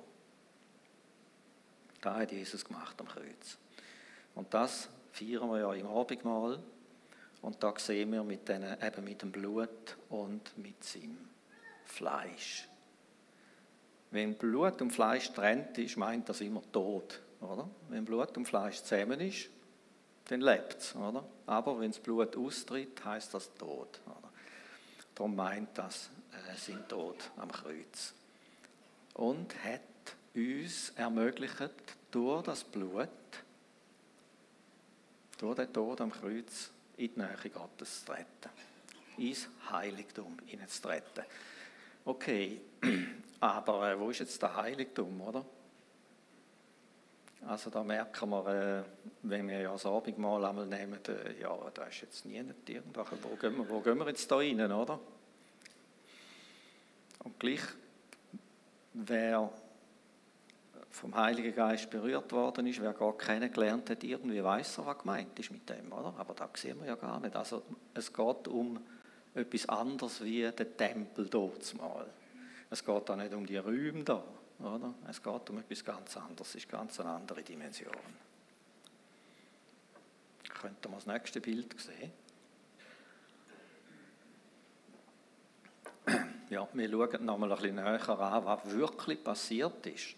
Das 2.00 2.16
hat 2.16 2.32
Jesus 2.32 2.64
gemacht 2.64 3.00
am 3.00 3.08
Kreuz. 3.08 3.58
Und 4.34 4.52
das 4.52 4.88
feiern 5.12 5.48
wir 5.50 5.60
ja 5.60 5.72
im 5.74 5.86
Abendmahl. 5.86 6.62
Und 7.44 7.62
da 7.62 7.74
sehen 7.76 8.10
wir 8.10 8.24
mit, 8.24 8.48
denen, 8.48 8.74
eben 8.82 9.04
mit 9.04 9.20
dem 9.20 9.30
Blut 9.30 9.98
und 10.08 10.56
mit 10.56 10.82
seinem 10.82 11.28
Fleisch. 11.84 12.66
Wenn 14.10 14.34
Blut 14.34 14.80
und 14.80 14.90
Fleisch 14.90 15.30
trennt 15.30 15.76
ist, 15.76 15.98
meint 15.98 16.26
das 16.26 16.40
immer 16.40 16.62
Tod. 16.72 17.20
Oder? 17.42 17.68
Wenn 17.90 18.06
Blut 18.06 18.34
und 18.38 18.46
Fleisch 18.46 18.82
zusammen 18.82 19.20
ist, 19.20 19.50
dann 20.28 20.40
lebt 20.40 20.78
es. 20.78 20.94
Aber 21.44 21.78
wenn 21.78 21.90
das 21.90 22.00
Blut 22.00 22.34
austritt, 22.34 23.04
heißt 23.04 23.34
das 23.34 23.52
Tod. 23.52 24.00
Oder? 24.06 24.30
Darum 25.14 25.36
meint 25.36 25.76
das 25.76 26.08
äh, 26.32 26.56
sein 26.56 26.88
Tod 26.88 27.30
am 27.36 27.52
Kreuz. 27.52 28.14
Und 29.12 29.54
hat 29.62 29.82
uns 30.34 30.94
ermöglicht, 30.96 31.74
durch 32.10 32.42
das 32.44 32.64
Blut, 32.64 33.08
durch 35.36 35.56
den 35.56 35.72
Tod 35.74 36.00
am 36.00 36.10
Kreuz, 36.10 36.70
in 36.96 37.14
die 37.14 37.20
Nähe 37.20 37.50
Gottes 37.52 38.00
zu 38.00 38.12
treten. 38.12 38.50
Ins 39.18 39.48
Heiligtum 39.70 40.38
hineinzutreten. 40.46 41.24
Okay, 42.04 42.60
aber 43.40 43.90
äh, 43.90 43.98
wo 43.98 44.10
ist 44.10 44.20
jetzt 44.20 44.42
das 44.42 44.54
Heiligtum, 44.54 45.20
oder? 45.20 45.44
Also 47.46 47.70
da 47.70 47.82
merken 47.82 48.30
wir, 48.30 48.46
äh, 48.46 48.82
wenn 49.22 49.48
wir 49.48 49.60
ja 49.60 49.72
das 49.72 49.86
Abendmahl 49.86 50.44
einmal 50.44 50.66
nehmen, 50.66 50.98
äh, 51.08 51.40
ja, 51.40 51.56
da 51.72 51.84
ist 51.84 52.00
jetzt 52.00 52.24
nie 52.24 52.42
irgendwo, 52.66 53.04
wo 53.22 53.36
gehen, 53.36 53.56
wir, 53.56 53.68
wo 53.68 53.80
gehen 53.80 53.98
wir 53.98 54.08
jetzt 54.08 54.30
da 54.30 54.36
rein, 54.36 54.72
oder? 54.72 54.98
Und 57.22 57.38
gleich, 57.38 57.62
wer 58.94 59.52
vom 60.94 61.14
Heiligen 61.16 61.54
Geist 61.54 61.90
berührt 61.90 62.30
worden 62.30 62.68
ist, 62.68 62.80
wer 62.80 62.92
Gott 62.92 63.18
kennengelernt 63.18 63.90
hat, 63.90 64.04
irgendwie 64.04 64.42
weiß 64.42 64.78
er, 64.78 64.86
was 64.86 64.98
gemeint 64.98 65.36
ist 65.38 65.50
mit 65.50 65.68
dem, 65.68 65.92
oder? 65.92 66.14
Aber 66.16 66.34
da 66.34 66.48
sehen 66.54 66.78
wir 66.80 66.86
ja 66.86 66.94
gar 66.94 67.18
nicht. 67.18 67.34
Also 67.34 67.62
es 67.92 68.12
geht 68.12 68.48
um 68.48 68.80
etwas 69.34 69.68
anderes 69.68 70.22
wie 70.22 70.42
der 70.42 70.76
Tempel 70.76 71.26
dort 71.26 71.74
mal. 71.74 72.06
Es 72.70 72.84
geht 72.84 73.08
da 73.08 73.16
nicht 73.16 73.34
um 73.34 73.44
die 73.44 73.56
Räume 73.56 74.04
da, 74.04 74.22
oder? 74.60 74.94
Es 75.10 75.20
geht 75.20 75.50
um 75.50 75.58
etwas 75.58 75.84
ganz 75.84 76.16
anderes, 76.16 76.50
es 76.50 76.54
ist 76.54 76.68
ganz 76.68 77.00
eine 77.00 77.10
andere 77.10 77.42
Dimension. 77.42 77.92
Könnt 80.48 80.86
ihr 80.86 80.88
mal 80.88 80.96
das 80.96 81.06
nächste 81.06 81.40
Bild 81.40 81.74
sehen? 81.80 82.12
Ja, 86.50 86.68
wir 86.72 86.88
schauen 86.88 87.24
noch 87.24 87.38
mal 87.38 87.50
ein 87.50 87.58
bisschen 87.58 87.74
näher 87.74 88.08
an, 88.08 88.44
was 88.44 88.70
wirklich 88.70 89.24
passiert 89.24 89.84
ist. 89.86 90.14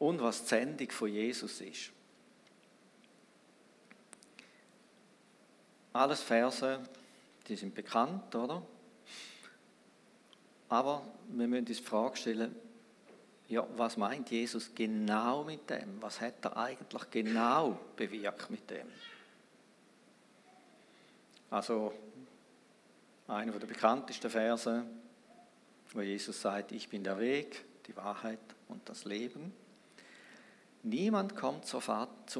Und 0.00 0.20
was 0.20 0.42
die 0.42 0.48
Sendung 0.48 0.90
von 0.90 1.08
Jesus 1.08 1.60
ist. 1.60 1.92
Alles 5.92 6.20
Verse, 6.22 6.80
die 7.46 7.54
sind 7.54 7.74
bekannt, 7.74 8.34
oder? 8.34 8.62
Aber 10.68 11.02
wir 11.28 11.46
müssen 11.46 11.66
uns 11.66 11.78
die 11.78 11.84
Frage 11.84 12.16
stellen, 12.16 12.54
ja, 13.48 13.66
was 13.76 13.96
meint 13.96 14.30
Jesus 14.30 14.72
genau 14.74 15.42
mit 15.44 15.68
dem? 15.68 16.00
Was 16.00 16.20
hat 16.20 16.44
er 16.44 16.56
eigentlich 16.56 17.10
genau 17.10 17.78
bewirkt 17.96 18.48
mit 18.50 18.70
dem? 18.70 18.86
Also, 21.50 21.92
einer 23.26 23.52
der 23.52 23.66
bekanntesten 23.66 24.30
Verse, 24.30 24.86
wo 25.92 26.00
Jesus 26.00 26.40
sagt, 26.40 26.70
ich 26.70 26.88
bin 26.88 27.02
der 27.02 27.18
Weg, 27.18 27.64
die 27.86 27.96
Wahrheit 27.96 28.38
und 28.68 28.88
das 28.88 29.04
Leben. 29.04 29.52
Niemand 30.82 31.36
kommt 31.36 31.66
zum 31.66 31.80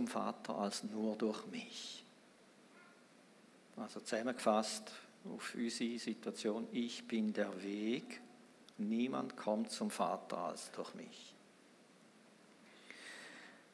Vater 0.08 0.56
als 0.56 0.82
nur 0.84 1.16
durch 1.16 1.46
mich. 1.48 2.04
Also 3.76 4.00
zusammengefasst 4.00 4.92
auf 5.24 5.54
unsere 5.54 5.98
Situation, 5.98 6.66
ich 6.72 7.06
bin 7.06 7.32
der 7.32 7.62
Weg, 7.62 8.20
niemand 8.78 9.36
kommt 9.36 9.70
zum 9.70 9.90
Vater 9.90 10.38
als 10.38 10.70
durch 10.72 10.94
mich. 10.94 11.34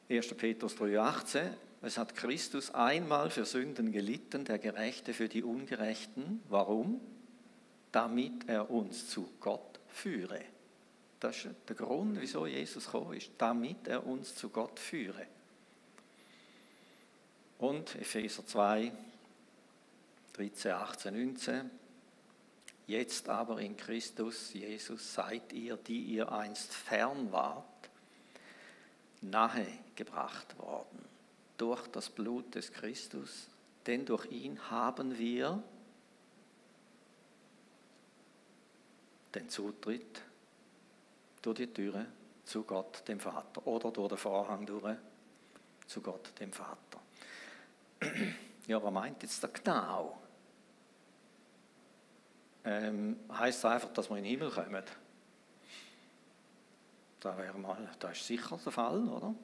1. 0.08 0.34
Petrus 0.34 0.76
3,18 0.76 1.50
Es 1.82 1.98
hat 1.98 2.14
Christus 2.14 2.72
einmal 2.72 3.30
für 3.30 3.44
Sünden 3.44 3.92
gelitten, 3.92 4.44
der 4.44 4.58
Gerechte 4.58 5.14
für 5.14 5.28
die 5.28 5.42
Ungerechten. 5.42 6.42
Warum? 6.48 7.00
Damit 7.92 8.48
er 8.48 8.70
uns 8.70 9.08
zu 9.08 9.28
Gott 9.40 9.80
führe. 9.88 10.40
Das 11.20 11.44
ist 11.44 11.54
der 11.68 11.76
Grund, 11.76 12.20
wieso 12.20 12.46
Jesus 12.46 12.86
gekommen 12.86 13.14
ist, 13.14 13.30
damit 13.38 13.88
er 13.88 14.06
uns 14.06 14.34
zu 14.34 14.50
Gott 14.50 14.78
führe. 14.78 15.26
Und 17.58 17.94
Epheser 17.94 18.46
2, 18.46 18.92
13, 20.34 20.72
18, 20.72 21.14
19. 21.14 21.70
Jetzt 22.86 23.28
aber 23.28 23.60
in 23.60 23.76
Christus 23.76 24.52
Jesus 24.52 25.14
seid 25.14 25.52
ihr, 25.52 25.76
die 25.76 26.02
ihr 26.02 26.30
einst 26.30 26.72
fern 26.72 27.32
wart, 27.32 27.64
nahe 29.22 29.66
gebracht 29.94 30.56
worden 30.58 31.04
durch 31.56 31.86
das 31.88 32.10
Blut 32.10 32.54
des 32.54 32.72
Christus, 32.72 33.48
denn 33.86 34.04
durch 34.04 34.26
ihn 34.26 34.70
haben 34.70 35.18
wir 35.18 35.62
den 39.34 39.48
Zutritt 39.48 40.22
durch 41.46 41.58
die 41.58 41.72
Türe 41.72 42.06
zu 42.44 42.64
Gott, 42.64 43.06
dem 43.06 43.20
Vater, 43.20 43.64
oder 43.66 43.90
durch 43.90 44.08
den 44.08 44.18
Vorhang 44.18 44.66
durch 44.66 44.96
zu 45.86 46.00
Gott, 46.00 46.32
dem 46.40 46.52
Vater. 46.52 47.00
Ja, 48.66 48.82
was 48.82 48.92
meint 48.92 49.22
jetzt 49.22 49.40
der 49.40 49.50
genau? 49.50 50.20
Ähm, 52.64 53.20
heißt 53.32 53.58
es 53.58 53.64
einfach, 53.64 53.92
dass 53.92 54.10
wir 54.10 54.16
in 54.16 54.24
den 54.24 54.30
Himmel 54.32 54.50
kommen? 54.50 54.82
Da 57.20 57.38
wäre 57.38 57.56
mal, 57.56 57.88
das 58.00 58.18
ist 58.18 58.26
sicher 58.26 58.58
der 58.64 58.72
Fall, 58.72 59.08
oder? 59.08 59.34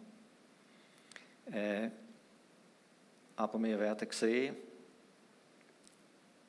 Äh, 1.53 1.89
aber 3.37 3.63
wir 3.63 3.79
werden 3.79 4.11
sehen, 4.11 4.57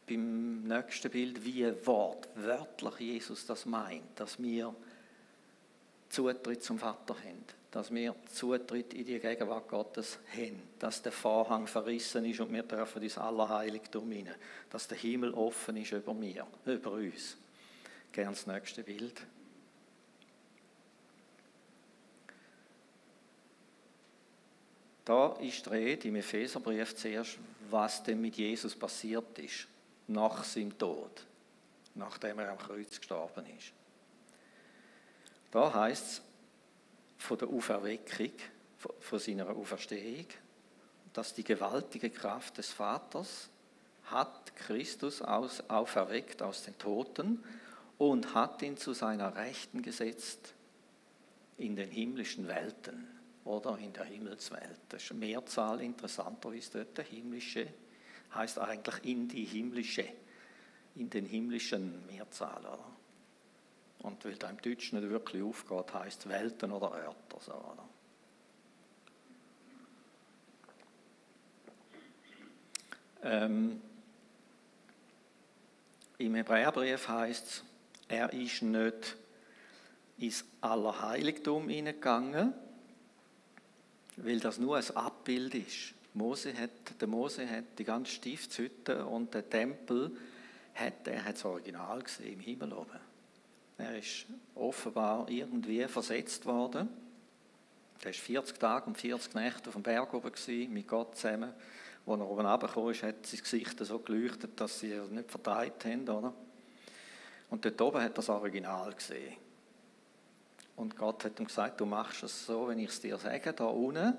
beim 0.07 0.63
nächsten 0.63 1.11
Bild, 1.11 1.45
wie 1.45 1.63
wortwörtlich 1.85 2.99
Jesus 2.99 3.45
das 3.45 3.67
meint, 3.67 4.19
dass 4.19 4.41
wir 4.41 4.75
Zutritt 6.13 6.63
zum 6.63 6.77
Vater 6.77 7.15
haben, 7.15 7.43
dass 7.71 7.91
wir 7.91 8.15
Zutritt 8.31 8.93
in 8.93 9.03
die 9.03 9.19
Gegenwart 9.19 9.67
Gottes 9.67 10.19
haben, 10.37 10.61
dass 10.77 11.01
der 11.01 11.11
Vorhang 11.11 11.65
verrissen 11.65 12.23
ist 12.25 12.39
und 12.39 12.53
wir 12.53 12.61
dürfen 12.61 13.01
ins 13.01 13.17
Allerheiligtum 13.17 14.11
hinein, 14.11 14.35
dass 14.69 14.87
der 14.87 14.97
Himmel 14.99 15.33
offen 15.33 15.75
ist 15.77 15.91
über 15.91 16.13
mir, 16.13 16.45
über 16.65 16.91
uns. 16.91 17.35
Gern 18.11 18.29
das 18.29 18.45
nächste 18.45 18.83
Bild. 18.83 19.25
Da 25.03 25.35
ist 25.37 25.65
die 25.65 25.69
Rede 25.69 26.07
im 26.09 26.17
Epheserbrief 26.17 26.95
zuerst, 26.95 27.39
was 27.71 28.03
denn 28.03 28.21
mit 28.21 28.37
Jesus 28.37 28.75
passiert 28.75 29.39
ist, 29.39 29.67
nach 30.05 30.43
seinem 30.43 30.77
Tod, 30.77 31.25
nachdem 31.95 32.37
er 32.37 32.51
am 32.51 32.59
Kreuz 32.59 32.99
gestorben 32.99 33.47
ist. 33.57 33.73
Da 35.53 35.71
heißt 35.71 36.07
es 36.07 36.21
von 37.19 37.37
der 37.37 37.47
Auferweckung, 37.47 38.31
von 38.99 39.19
seiner 39.19 39.47
Auferstehung, 39.49 40.25
dass 41.13 41.35
die 41.35 41.43
gewaltige 41.43 42.09
Kraft 42.09 42.57
des 42.57 42.71
Vaters 42.71 43.49
hat 44.05 44.55
Christus 44.55 45.21
aus, 45.21 45.61
auferweckt 45.69 46.41
aus 46.41 46.63
den 46.63 46.75
Toten 46.79 47.43
und 47.99 48.33
hat 48.33 48.63
ihn 48.63 48.77
zu 48.77 48.93
seiner 48.93 49.35
Rechten 49.35 49.83
gesetzt 49.83 50.55
in 51.59 51.75
den 51.75 51.91
himmlischen 51.91 52.47
Welten 52.47 53.07
oder 53.45 53.77
in 53.77 53.93
der 53.93 54.05
Himmelswelt. 54.05 54.79
Das 54.89 55.03
ist 55.03 55.13
Mehrzahl, 55.13 55.81
interessanterweise 55.81 56.79
dort 56.79 56.97
der 56.97 57.05
himmlische, 57.05 57.67
heißt 58.33 58.57
eigentlich 58.57 59.05
in 59.05 59.27
die 59.27 59.45
himmlische, 59.45 60.05
in 60.95 61.11
den 61.11 61.27
himmlischen 61.27 62.07
Mehrzahl. 62.07 62.61
Oder? 62.61 62.92
Und 64.03 64.23
weil 64.25 64.35
da 64.35 64.49
im 64.49 64.61
Deutschen 64.61 64.99
nicht 64.99 65.09
wirklich 65.09 65.41
aufgeht, 65.41 65.93
heißt 65.93 66.29
Welten 66.29 66.71
oder 66.71 66.91
Örter. 66.91 67.39
So, 67.39 67.53
oder? 67.53 67.89
Ähm, 73.23 73.81
Im 76.17 76.35
Hebräerbrief 76.35 77.07
heißt 77.07 77.47
es, 77.47 77.63
er 78.09 78.31
ist 78.33 78.61
nicht 78.61 79.15
ins 80.17 80.45
Allerheiligtum 80.61 81.69
hineingegangen, 81.69 82.53
weil 84.17 84.39
das 84.39 84.59
nur 84.59 84.77
ein 84.77 84.95
Abbild 84.95 85.55
ist. 85.55 85.93
Mose 86.13 86.53
hat, 86.55 87.01
der 87.01 87.07
Mose 87.07 87.49
hat 87.49 87.79
die 87.79 87.83
ganze 87.83 88.11
Stiftshütte 88.11 89.05
und 89.05 89.33
den 89.33 89.49
Tempel, 89.49 90.15
hat, 90.75 91.07
er 91.07 91.25
hat 91.25 91.35
das 91.35 91.45
Original 91.45 92.01
gesehen 92.03 92.33
im 92.33 92.39
Himmel 92.41 92.73
oben. 92.73 93.12
Er 93.77 93.97
ist 93.97 94.25
offenbar 94.55 95.27
irgendwie 95.29 95.83
versetzt 95.87 96.45
worden. 96.45 96.89
Er 97.99 98.05
war 98.05 98.13
40 98.13 98.59
Tage 98.59 98.85
und 98.85 98.97
40 98.97 99.33
Nächte 99.33 99.69
auf 99.69 99.73
dem 99.73 99.83
Berg 99.83 100.13
oben 100.13 100.31
mit 100.73 100.87
Gott 100.87 101.15
zusammen. 101.15 101.53
Als 102.05 102.19
er 102.19 102.29
oben 102.29 102.45
runtergekommen 102.45 102.91
ist, 102.91 103.03
hat 103.03 103.25
sein 103.25 103.39
Gesicht 103.39 103.79
so 103.79 103.99
geleuchtet, 103.99 104.59
dass 104.59 104.79
sie 104.79 104.91
es 104.91 105.09
nicht 105.09 105.31
verdreht 105.31 105.85
haben. 105.85 106.09
Oder? 106.09 106.33
Und 107.49 107.63
dort 107.63 107.81
oben 107.81 108.01
hat 108.01 108.11
er 108.11 108.15
das 108.15 108.29
Original 108.29 108.93
gesehen. 108.93 109.37
Und 110.75 110.97
Gott 110.97 111.23
hat 111.23 111.39
ihm 111.39 111.45
gesagt, 111.45 111.79
du 111.79 111.85
machst 111.85 112.23
es 112.23 112.45
so, 112.45 112.67
wenn 112.67 112.79
ich 112.79 112.89
es 112.89 112.99
dir 112.99 113.17
sage, 113.17 113.53
da 113.53 113.65
unten, 113.65 114.17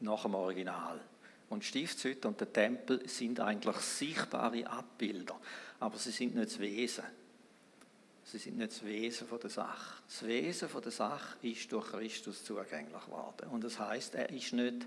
nach 0.00 0.22
dem 0.22 0.34
Original. 0.34 1.00
Und 1.48 1.64
Stiftshütte 1.64 2.28
und 2.28 2.38
der 2.40 2.52
Tempel 2.52 3.08
sind 3.08 3.40
eigentlich 3.40 3.76
sichtbare 3.76 4.66
Abbilder, 4.66 5.40
aber 5.80 5.96
sie 5.98 6.10
sind 6.10 6.34
nicht 6.34 6.50
das 6.50 6.58
Wesen. 6.58 7.04
Sie 8.24 8.38
sind 8.38 8.58
nicht 8.58 8.72
das 8.72 8.84
Wesen 8.84 9.26
von 9.26 9.40
der 9.40 9.50
Sache. 9.50 10.02
Das 10.06 10.26
Wesen 10.26 10.68
von 10.68 10.82
der 10.82 10.92
Sache 10.92 11.38
ist 11.46 11.72
durch 11.72 11.86
Christus 11.86 12.44
zugänglich 12.44 13.04
geworden. 13.04 13.48
Und 13.50 13.64
das 13.64 13.78
heißt, 13.78 14.14
er 14.16 14.28
ist 14.30 14.52
nicht 14.52 14.86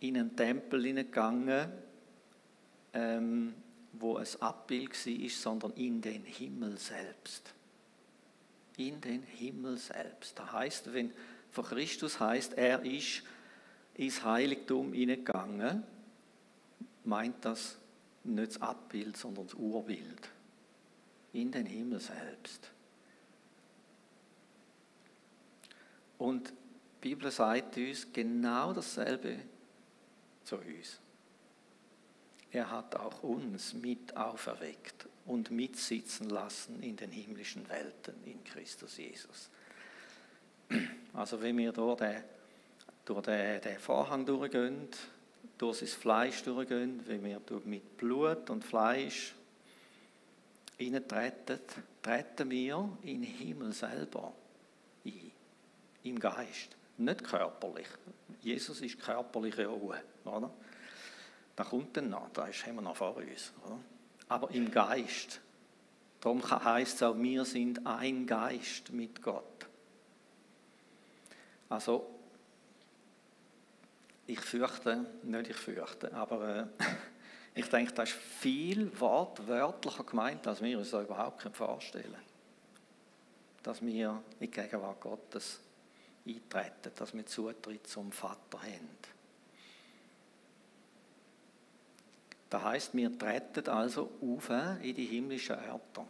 in 0.00 0.16
einen 0.16 0.34
Tempel 0.34 0.84
hineingegangen, 0.84 1.70
ähm, 2.94 3.54
wo 3.92 4.16
ein 4.16 4.26
Abbild 4.40 4.90
war, 4.90 5.28
sondern 5.28 5.72
in 5.74 6.00
den 6.00 6.24
Himmel 6.24 6.78
selbst. 6.78 7.54
In 8.76 9.00
den 9.00 9.22
Himmel 9.22 9.76
selbst. 9.76 10.38
Das 10.38 10.52
heißt, 10.52 10.92
wenn 10.92 11.12
von 11.50 11.64
Christus 11.64 12.18
heißt, 12.18 12.54
er 12.54 12.84
ist 12.84 13.22
ins 13.94 14.24
Heiligtum 14.24 14.92
hineingegangen, 14.92 15.82
meint 17.04 17.44
das 17.44 17.78
nicht 18.24 18.56
das 18.56 18.62
Abbild, 18.62 19.16
sondern 19.16 19.46
das 19.46 19.54
Urbild 19.54 20.30
in 21.32 21.52
den 21.52 21.66
Himmel 21.66 22.00
selbst. 22.00 22.70
Und 26.18 26.48
die 26.48 26.54
Bibel 27.08 27.30
sagt 27.30 27.76
uns 27.76 28.12
genau 28.12 28.72
dasselbe 28.72 29.38
zu 30.44 30.56
uns. 30.56 31.00
Er 32.50 32.70
hat 32.70 32.96
auch 32.96 33.22
uns 33.22 33.74
mit 33.74 34.16
auferweckt 34.16 35.06
und 35.26 35.50
mitsitzen 35.50 36.30
lassen 36.30 36.82
in 36.82 36.96
den 36.96 37.10
himmlischen 37.10 37.68
Welten 37.68 38.14
in 38.24 38.42
Christus 38.42 38.96
Jesus. 38.96 39.50
Also 41.12 41.40
wenn 41.40 41.58
wir 41.58 41.72
durch 41.72 41.98
den, 41.98 42.22
durch 43.04 43.22
den, 43.22 43.60
den 43.60 43.78
Vorhang 43.78 44.24
durchgehen, 44.24 44.88
durch 45.56 45.78
sein 45.78 45.88
Fleisch 45.88 46.42
durchgehen, 46.42 47.02
wenn 47.06 47.24
wir 47.24 47.40
mit 47.64 47.96
Blut 47.96 48.48
und 48.50 48.64
Fleisch 48.64 49.34
hineintreten, 50.76 51.58
treten 52.02 52.50
wir 52.50 52.88
in 53.02 53.22
den 53.22 53.30
Himmel 53.30 53.72
selber 53.72 54.32
ein. 55.04 55.32
Im 56.04 56.18
Geist. 56.18 56.76
Nicht 56.96 57.24
körperlich. 57.24 57.88
Jesus 58.40 58.80
ist 58.80 59.00
körperliche 59.00 59.66
Ruhe. 59.66 60.00
Oder? 60.24 60.50
Da 61.56 61.64
kommt 61.64 61.96
dann 61.96 62.10
noch, 62.10 62.30
da 62.32 62.46
haben 62.46 62.74
wir 62.76 62.82
noch 62.82 62.96
vor 62.96 63.16
uns. 63.16 63.52
Oder? 63.66 63.78
Aber 64.28 64.50
im 64.52 64.70
Geist. 64.70 65.40
Darum 66.20 66.42
heißt 66.42 66.96
es 66.96 67.02
auch, 67.02 67.16
wir 67.16 67.44
sind 67.44 67.86
ein 67.86 68.26
Geist 68.26 68.90
mit 68.92 69.22
Gott. 69.22 69.66
Also, 71.68 72.17
ich 74.28 74.40
fürchte, 74.40 75.06
nicht 75.22 75.50
ich 75.50 75.56
fürchte, 75.56 76.12
aber 76.12 76.68
äh, 76.78 76.84
ich 77.54 77.66
denke, 77.68 77.92
das 77.94 78.10
ist 78.10 78.18
viel 78.18 79.00
wortwörtlicher 79.00 80.04
gemeint, 80.04 80.46
als 80.46 80.62
wir 80.62 80.78
uns 80.78 80.90
das 80.90 81.04
überhaupt 81.04 81.42
vorstellen 81.56 82.04
können. 82.04 82.22
Dass 83.62 83.80
wir 83.82 84.22
in 84.38 84.46
die 84.46 84.50
Gegenwart 84.50 85.00
Gottes 85.00 85.60
eintreten, 86.26 86.92
dass 86.94 87.14
wir 87.14 87.24
Zutritt 87.24 87.86
zum 87.86 88.12
Vater 88.12 88.60
haben. 88.60 88.98
Das 92.50 92.62
heißt, 92.62 92.94
wir 92.94 93.18
treten 93.18 93.68
also 93.68 94.10
auf 94.20 94.50
in 94.50 94.94
die 94.94 95.06
himmlischen 95.06 95.56
Örter. 95.56 96.06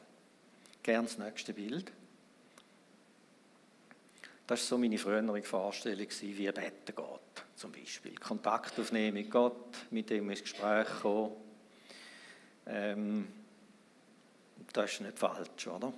Gern 0.82 1.04
das 1.04 1.18
nächste 1.18 1.52
Bild. 1.52 1.92
Das 4.48 4.60
war 4.60 4.66
so 4.66 4.78
meine 4.78 4.96
frühere 4.96 5.42
Vorstellung, 5.42 6.06
wie 6.08 6.50
Betten 6.50 6.96
geht, 6.96 7.44
zum 7.54 7.70
Beispiel. 7.70 8.14
Kontakt 8.14 8.80
aufnehmen 8.80 9.12
mit 9.12 9.30
Gott, 9.30 9.76
mit 9.90 10.08
dem 10.08 10.30
ins 10.30 10.40
Gespräch 10.40 10.88
kommen. 11.02 11.32
Ähm, 12.66 13.28
das 14.72 14.92
ist 14.92 15.00
nicht 15.02 15.18
falsch, 15.18 15.66
oder? 15.66 15.92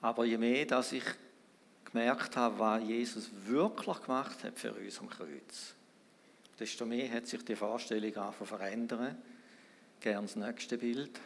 Aber 0.00 0.24
je 0.24 0.36
mehr, 0.36 0.66
dass 0.66 0.90
ich 0.90 1.04
gemerkt 1.84 2.36
habe, 2.36 2.58
was 2.58 2.82
Jesus 2.82 3.30
wirklich 3.46 4.02
gemacht 4.02 4.42
hat 4.42 4.58
für 4.58 4.72
uns 4.72 4.98
am 4.98 5.08
Kreuz, 5.08 5.74
desto 6.58 6.86
mehr 6.86 7.08
hat 7.08 7.28
sich 7.28 7.44
die 7.44 7.54
Vorstellung 7.54 8.16
angefangen 8.16 8.48
verändern. 8.48 9.22
Gerne 10.00 10.26
das 10.26 10.34
nächste 10.34 10.76
Bild. 10.76 11.20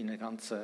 In 0.00 0.08
eine 0.08 0.16
ganz, 0.16 0.54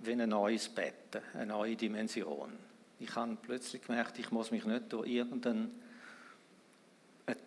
wie 0.00 0.12
ein 0.12 0.28
neues 0.28 0.68
Bett, 0.68 1.22
eine 1.32 1.46
neue 1.46 1.74
Dimension. 1.74 2.52
Ich 3.00 3.14
habe 3.16 3.38
plötzlich 3.40 3.80
gemerkt, 3.80 4.18
ich 4.18 4.30
muss 4.30 4.50
mich 4.50 4.66
nicht 4.66 4.92
durch 4.92 5.08
irgendeine 5.08 5.70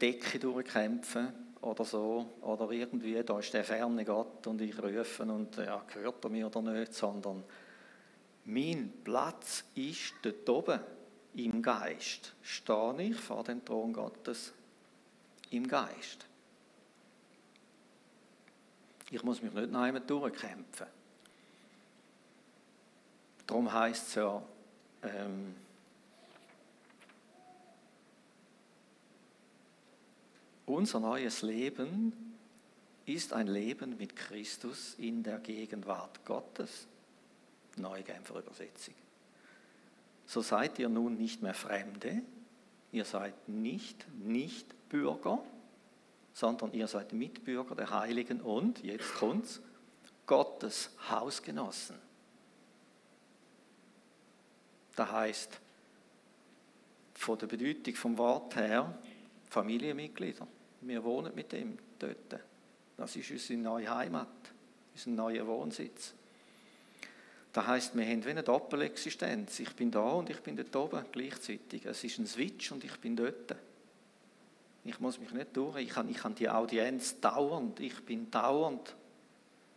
Decke 0.02 0.40
durchkämpfen 0.40 1.28
oder 1.62 1.86
so, 1.86 2.26
oder 2.42 2.72
irgendwie, 2.72 3.22
da 3.24 3.38
ist 3.38 3.54
der 3.54 3.64
ferne 3.64 4.04
Gott 4.04 4.48
und 4.48 4.62
ich 4.62 4.82
rufe 4.82 5.22
und 5.22 5.58
ja, 5.58 5.86
gehört 5.94 6.24
er 6.24 6.32
mir 6.32 6.48
oder 6.48 6.64
nicht, 6.64 6.96
sondern 6.96 7.44
mein 8.46 8.92
Platz 9.04 9.64
ist 9.76 10.16
dort 10.24 10.50
oben 10.50 10.80
im 11.36 11.62
Geist. 11.62 12.34
Stehe 12.42 13.00
ich 13.00 13.18
vor 13.18 13.44
dem 13.44 13.64
Thron 13.64 13.94
Gottes 13.94 14.54
im 15.52 15.68
Geist. 15.68 16.26
Ich 19.12 19.22
muss 19.22 19.44
mich 19.44 19.54
nicht 19.54 19.72
noch 19.72 20.00
durchkämpfen. 20.00 20.88
Darum 23.52 23.74
heißt 23.74 24.08
es 24.08 24.16
ja, 24.16 24.42
ähm, 25.04 25.54
unser 30.66 31.02
neues 31.02 31.42
Leben 31.42 32.38
ist 33.06 33.34
ein 33.34 33.48
Leben 33.48 33.98
mit 33.98 34.16
Christus 34.16 34.96
in 35.00 35.22
der 35.22 35.40
Gegenwart 35.40 36.24
Gottes. 36.24 36.88
Neue 37.76 38.04
Genfer 38.04 38.40
Übersetzung. 38.40 38.94
So 40.26 40.42
seid 40.42 40.80
ihr 40.80 40.88
nun 40.88 41.18
nicht 41.18 41.42
mehr 41.42 41.54
Fremde, 41.54 42.22
ihr 42.94 43.04
seid 43.04 43.50
nicht 43.50 44.06
Nichtbürger, 44.18 45.44
sondern 46.32 46.72
ihr 46.72 46.88
seid 46.88 47.12
Mitbürger 47.12 47.76
der 47.76 47.90
Heiligen 47.90 48.40
und, 48.40 48.82
jetzt 48.82 49.14
kommt's, 49.16 49.60
Gottes 50.26 50.92
Hausgenossen. 51.10 52.11
Das 54.96 55.12
heißt, 55.12 55.60
von 57.14 57.38
der 57.38 57.48
Bedeutung 57.48 57.96
vom 57.96 58.18
Wort 58.18 58.56
her, 58.56 58.98
Familienmitglieder. 59.50 60.48
Wir 60.82 61.04
wohnen 61.04 61.36
mit 61.36 61.54
ihm 61.54 61.78
dort. 62.00 62.40
Das 62.98 63.16
ist 63.16 63.30
unsere 63.32 63.60
neue 63.60 63.94
Heimat, 63.94 64.28
unser 64.94 65.10
neuer 65.12 65.46
Wohnsitz. 65.46 66.14
Das 67.54 67.68
heißt, 67.68 67.96
wir 67.96 68.06
haben 68.06 68.24
wie 68.24 68.30
eine 68.30 68.44
Doppelexistenz. 68.44 69.60
Ich 69.60 69.76
bin 69.76 69.92
da 69.92 70.12
und 70.12 70.30
ich 70.30 70.40
bin 70.40 70.56
dort 70.56 70.76
oben 70.76 71.06
gleichzeitig. 71.12 71.86
Es 71.86 72.04
ist 72.04 72.18
ein 72.18 72.26
Switch 72.26 72.72
und 72.72 72.84
ich 72.84 72.98
bin 73.00 73.16
dort. 73.16 73.56
Ich 74.86 75.00
muss 75.00 75.20
mich 75.20 75.32
nicht 75.32 75.56
durch. 75.56 75.78
Ich 75.78 75.96
habe, 75.96 76.10
ich 76.10 76.24
habe 76.24 76.34
die 76.34 76.50
Audienz 76.50 77.20
dauernd. 77.20 77.80
Ich 77.82 78.04
bin 78.04 78.32
dauernd. 78.32 78.96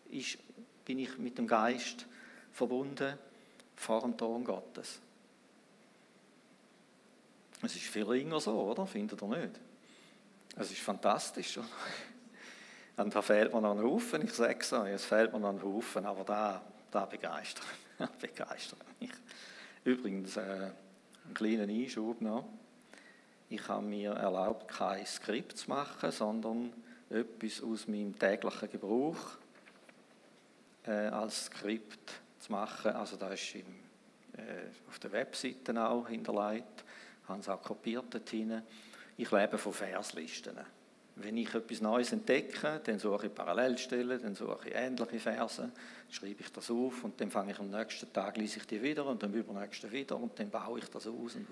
Ich, 0.09 0.38
bin 0.85 0.98
ich 0.98 1.18
mit 1.18 1.37
dem 1.37 1.46
Geist 1.46 2.07
verbunden 2.53 3.18
vor 3.74 4.03
dem 4.03 4.16
Thron 4.16 4.44
Gottes. 4.44 5.00
Es 7.64 7.77
ist 7.77 7.85
viel 7.85 8.05
länger 8.05 8.40
so, 8.40 8.53
oder? 8.53 8.87
Findet 8.87 9.22
ihr 9.22 9.29
nicht? 9.29 9.61
Es 10.57 10.70
ist 10.70 10.81
fantastisch. 10.81 11.59
Und 12.96 13.14
da 13.14 13.22
fehlt 13.22 13.53
mir 13.53 13.61
noch 13.61 13.77
ein 13.77 13.83
Haufen, 13.83 14.22
ich 14.22 14.33
sage 14.33 14.59
es 14.61 14.72
euch, 14.72 14.92
es 14.92 15.05
fehlt 15.05 15.33
mir 15.33 15.40
noch 15.40 15.50
ein 15.50 15.62
Haufen, 15.62 16.07
aber 16.07 16.24
da 16.24 16.62
das 16.94 17.09
begeistert, 17.09 17.66
begeistert 18.20 18.79
mich. 19.00 19.11
Übrigens, 19.83 20.37
äh, 20.37 20.40
einen 21.24 21.35
kleinen 21.35 21.68
Einschub 21.68 22.20
noch. 22.20 22.44
Ich 23.48 23.66
habe 23.68 23.85
mir 23.85 24.12
erlaubt, 24.12 24.68
kein 24.68 25.05
Skript 25.05 25.59
zu 25.59 25.70
machen, 25.70 26.11
sondern 26.12 26.72
etwas 27.11 27.62
aus 27.62 27.88
meinem 27.88 28.16
täglichen 28.18 28.70
Gebrauch 28.70 29.18
äh, 30.87 31.09
als 31.09 31.46
Skript 31.46 32.12
zu 32.38 32.53
machen. 32.53 32.92
Also 32.92 33.16
das 33.16 33.35
ist 33.35 33.57
im, 33.57 33.66
äh, 34.37 34.68
auf 34.88 34.98
der 35.00 35.12
Webseite 35.12 35.88
auch 35.88 36.09
hinterlegt, 36.09 36.85
habe 37.28 37.40
es 37.40 37.48
auch 37.48 37.62
kopiert 37.62 38.06
dort 38.10 38.28
hinein. 38.28 38.62
Ich 39.16 39.30
lebe 39.30 39.58
von 39.58 39.72
Verslisten. 39.72 40.58
Wenn 41.16 41.37
ich 41.37 41.54
etwas 41.54 41.80
Neues 41.80 42.12
entdecke, 42.12 42.80
dann 42.82 42.98
suche 42.98 43.26
ich 43.26 43.34
Parallelstellen, 43.34 44.20
dann 44.20 44.34
suche 44.34 44.68
ich 44.68 44.74
ähnliche 44.74 45.20
Verse, 45.20 45.70
schreibe 46.10 46.40
ich 46.40 46.50
das 46.50 46.70
auf 46.70 47.04
und 47.04 47.20
dann 47.20 47.30
fange 47.30 47.52
ich 47.52 47.58
am 47.60 47.70
nächsten 47.70 48.12
Tag, 48.12 48.37
lese 48.37 48.58
ich 48.58 48.66
die 48.66 48.82
wieder 48.82 49.06
und 49.06 49.22
am 49.22 49.32
übernächsten 49.32 49.92
wieder 49.92 50.16
und 50.16 50.37
dann 50.38 50.50
baue 50.50 50.80
ich 50.80 50.88
das 50.90 51.06
aus. 51.06 51.37
Und 51.37 51.46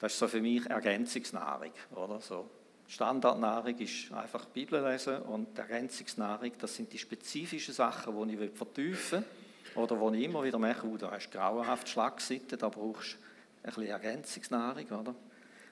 das 0.00 0.12
ist 0.12 0.18
so 0.18 0.26
für 0.26 0.40
mich 0.40 0.66
Ergänzungsnahrung. 0.66 1.70
Oder? 1.94 2.20
So 2.20 2.50
Standardnahrung 2.88 3.78
ist 3.78 4.12
einfach 4.12 4.46
Bibel 4.46 4.82
lesen 4.82 5.22
und 5.22 5.56
Ergänzungsnahrung, 5.56 6.50
das 6.58 6.74
sind 6.74 6.92
die 6.92 6.98
spezifischen 6.98 7.74
Sachen, 7.74 8.28
die 8.28 8.34
ich 8.34 8.50
vertiefen 8.50 9.20
will 9.20 9.82
oder 9.82 9.98
wo 9.98 10.10
ich 10.10 10.24
immer 10.24 10.42
wieder 10.42 10.58
merke, 10.58 10.86
oh, 10.86 10.96
da 10.96 11.12
hast 11.12 11.30
grauenhaft 11.30 11.88
Schlagseite, 11.88 12.56
da 12.56 12.68
brauchst 12.68 13.14
du 13.14 13.31
ein 13.62 13.66
bisschen 13.66 13.86
Ergänzungsnahrung. 13.86 14.86
Oder? 14.86 15.14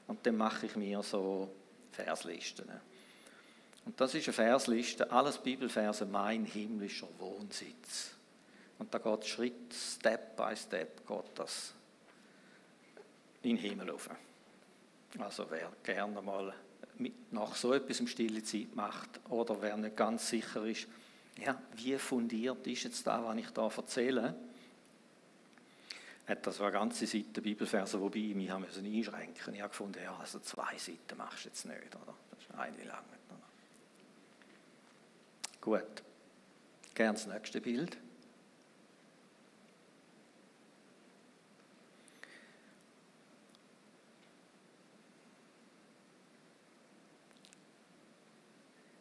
Und 0.07 0.27
dann 0.27 0.37
mache 0.37 0.67
ich 0.67 0.77
mir 0.77 1.03
so 1.03 1.51
Verslisten. 1.93 2.67
Und 3.85 4.01
das 4.01 4.15
ist 4.15 4.27
eine 4.27 4.35
Versliste, 4.35 5.11
alles 5.11 5.39
Bibelverse, 5.39 6.05
mein 6.07 6.45
himmlischer 6.45 7.09
Wohnsitz. 7.19 8.15
Und 8.79 8.93
da 8.95 8.99
geht 8.99 9.27
Schritt, 9.27 9.75
Step 9.75 10.37
by 10.37 10.57
Step, 10.57 11.07
geht 11.07 11.25
das 11.35 11.75
in 13.43 13.57
den 13.57 13.59
Himmel 13.59 13.91
rauf. 13.91 14.09
Also 15.19 15.47
wer 15.51 15.73
gerne 15.83 16.23
mal 16.23 16.55
nach 17.31 17.57
so 17.57 17.73
etwas 17.73 18.01
im 18.01 18.07
stille 18.07 18.43
Zeit 18.43 18.75
macht 18.75 19.21
oder 19.29 19.61
wer 19.61 19.77
nicht 19.77 19.97
ganz 19.97 20.29
sicher 20.29 20.65
ist, 20.67 20.87
ja, 21.45 21.61
wie 21.75 21.97
fundiert 21.97 22.67
ist 22.67 22.85
jetzt 22.85 23.07
da, 23.07 23.25
was 23.25 23.37
ich 23.37 23.51
da 23.51 23.69
erzähle, 23.69 24.35
hat 26.31 26.47
das 26.47 26.61
eine 26.61 26.71
ganze 26.71 27.07
Seite 27.07 27.43
Bibelverse, 27.43 28.01
wobei 28.01 28.19
ich 28.19 28.35
mich 28.35 28.53
einschränken 28.53 29.55
Ich 29.55 29.61
habe 29.61 29.71
gefunden, 29.71 29.99
ja, 30.03 30.17
also 30.17 30.39
zwei 30.39 30.79
Seiten 30.79 31.17
machst 31.17 31.45
du 31.45 31.49
jetzt 31.49 31.65
nicht, 31.67 31.97
oder? 31.97 32.15
Das 32.31 32.41
ist 32.41 32.55
eine 32.55 32.85
lang. 32.85 33.05
Gut. 35.61 36.03
Gern 36.95 37.15
das 37.15 37.27
nächste 37.27 37.61
Bild. 37.61 37.97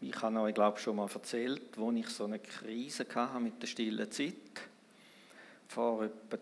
Ich 0.01 0.21
habe 0.21 0.39
euch, 0.39 0.53
glaube 0.53 0.77
ich, 0.77 0.83
schon 0.83 0.95
mal 0.95 1.09
erzählt, 1.09 1.77
wo 1.77 1.91
ich 1.91 2.09
so 2.09 2.25
eine 2.25 2.39
Krise 2.39 3.05
hatte 3.13 3.39
mit 3.39 3.61
der 3.61 3.67
stillen 3.67 4.11
Zeit. 4.11 4.33
Vor 5.67 6.03
etwa 6.03 6.37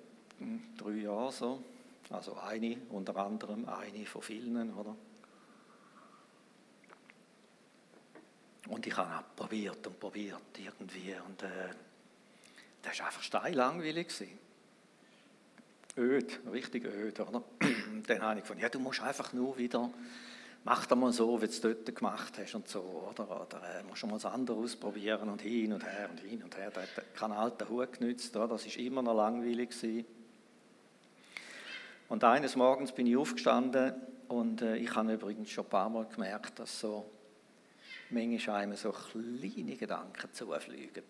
drei 0.77 0.91
Jahren 0.91 1.31
so. 1.31 1.63
Also 2.09 2.37
eine, 2.37 2.77
unter 2.89 3.15
anderem 3.17 3.67
eine 3.67 4.05
von 4.05 4.21
vielen, 4.21 4.73
oder? 4.73 4.95
Und 8.69 8.85
ich 8.85 8.95
habe 8.95 9.25
probiert 9.35 9.85
und 9.87 9.99
probiert 9.99 10.41
irgendwie 10.57 11.15
und 11.27 11.43
äh, 11.43 11.69
das 12.81 12.99
war 12.99 13.07
einfach 13.07 13.23
steillangweilig. 13.23 14.07
Öd, 15.97 16.39
richtig 16.51 16.85
öd, 16.85 17.19
oder? 17.19 17.43
dann 18.07 18.21
habe 18.21 18.35
ich 18.35 18.43
gefunden, 18.43 18.61
ja, 18.61 18.69
du 18.69 18.79
musst 18.79 19.01
einfach 19.01 19.33
nur 19.33 19.57
wieder, 19.57 19.89
mach 20.63 20.85
das 20.85 20.97
mal 20.97 21.11
so, 21.11 21.41
wie 21.41 21.45
du 21.45 21.51
es 21.51 21.61
dort 21.61 21.95
gemacht 21.95 22.37
hast 22.37 22.55
und 22.55 22.67
so, 22.67 22.81
oder? 23.09 23.41
Oder 23.41 23.79
äh, 23.79 23.83
musst 23.83 24.03
du 24.03 24.07
mal 24.07 24.15
was 24.15 24.25
anderes 24.25 24.73
ausprobieren 24.73 25.29
und 25.29 25.41
hin 25.41 25.73
und 25.73 25.83
her 25.83 26.09
und 26.09 26.19
hin 26.19 26.43
und 26.43 26.55
her. 26.55 26.71
Da 26.71 26.81
hat 26.81 27.15
kein 27.15 27.31
alter 27.31 27.67
Hut 27.67 27.93
genützt, 27.93 28.35
oder? 28.35 28.47
das 28.47 28.65
war 28.65 28.77
immer 28.77 29.01
noch 29.01 29.15
langweilig. 29.15 29.69
Gewesen. 29.69 30.05
Und 32.09 32.23
eines 32.23 32.55
Morgens 32.55 32.93
bin 32.93 33.05
ich 33.05 33.17
aufgestanden 33.17 33.93
und 34.29 34.61
äh, 34.61 34.77
ich 34.77 34.95
habe 34.95 35.13
übrigens 35.13 35.49
schon 35.49 35.65
ein 35.65 35.69
paar 35.69 35.89
Mal 35.89 36.05
gemerkt, 36.05 36.59
dass 36.59 36.79
so 36.79 37.09
manchmal 38.09 38.61
einem 38.61 38.77
so 38.77 38.91
kleine 38.91 39.75
Gedanken 39.75 40.33
zufliegen 40.33 41.03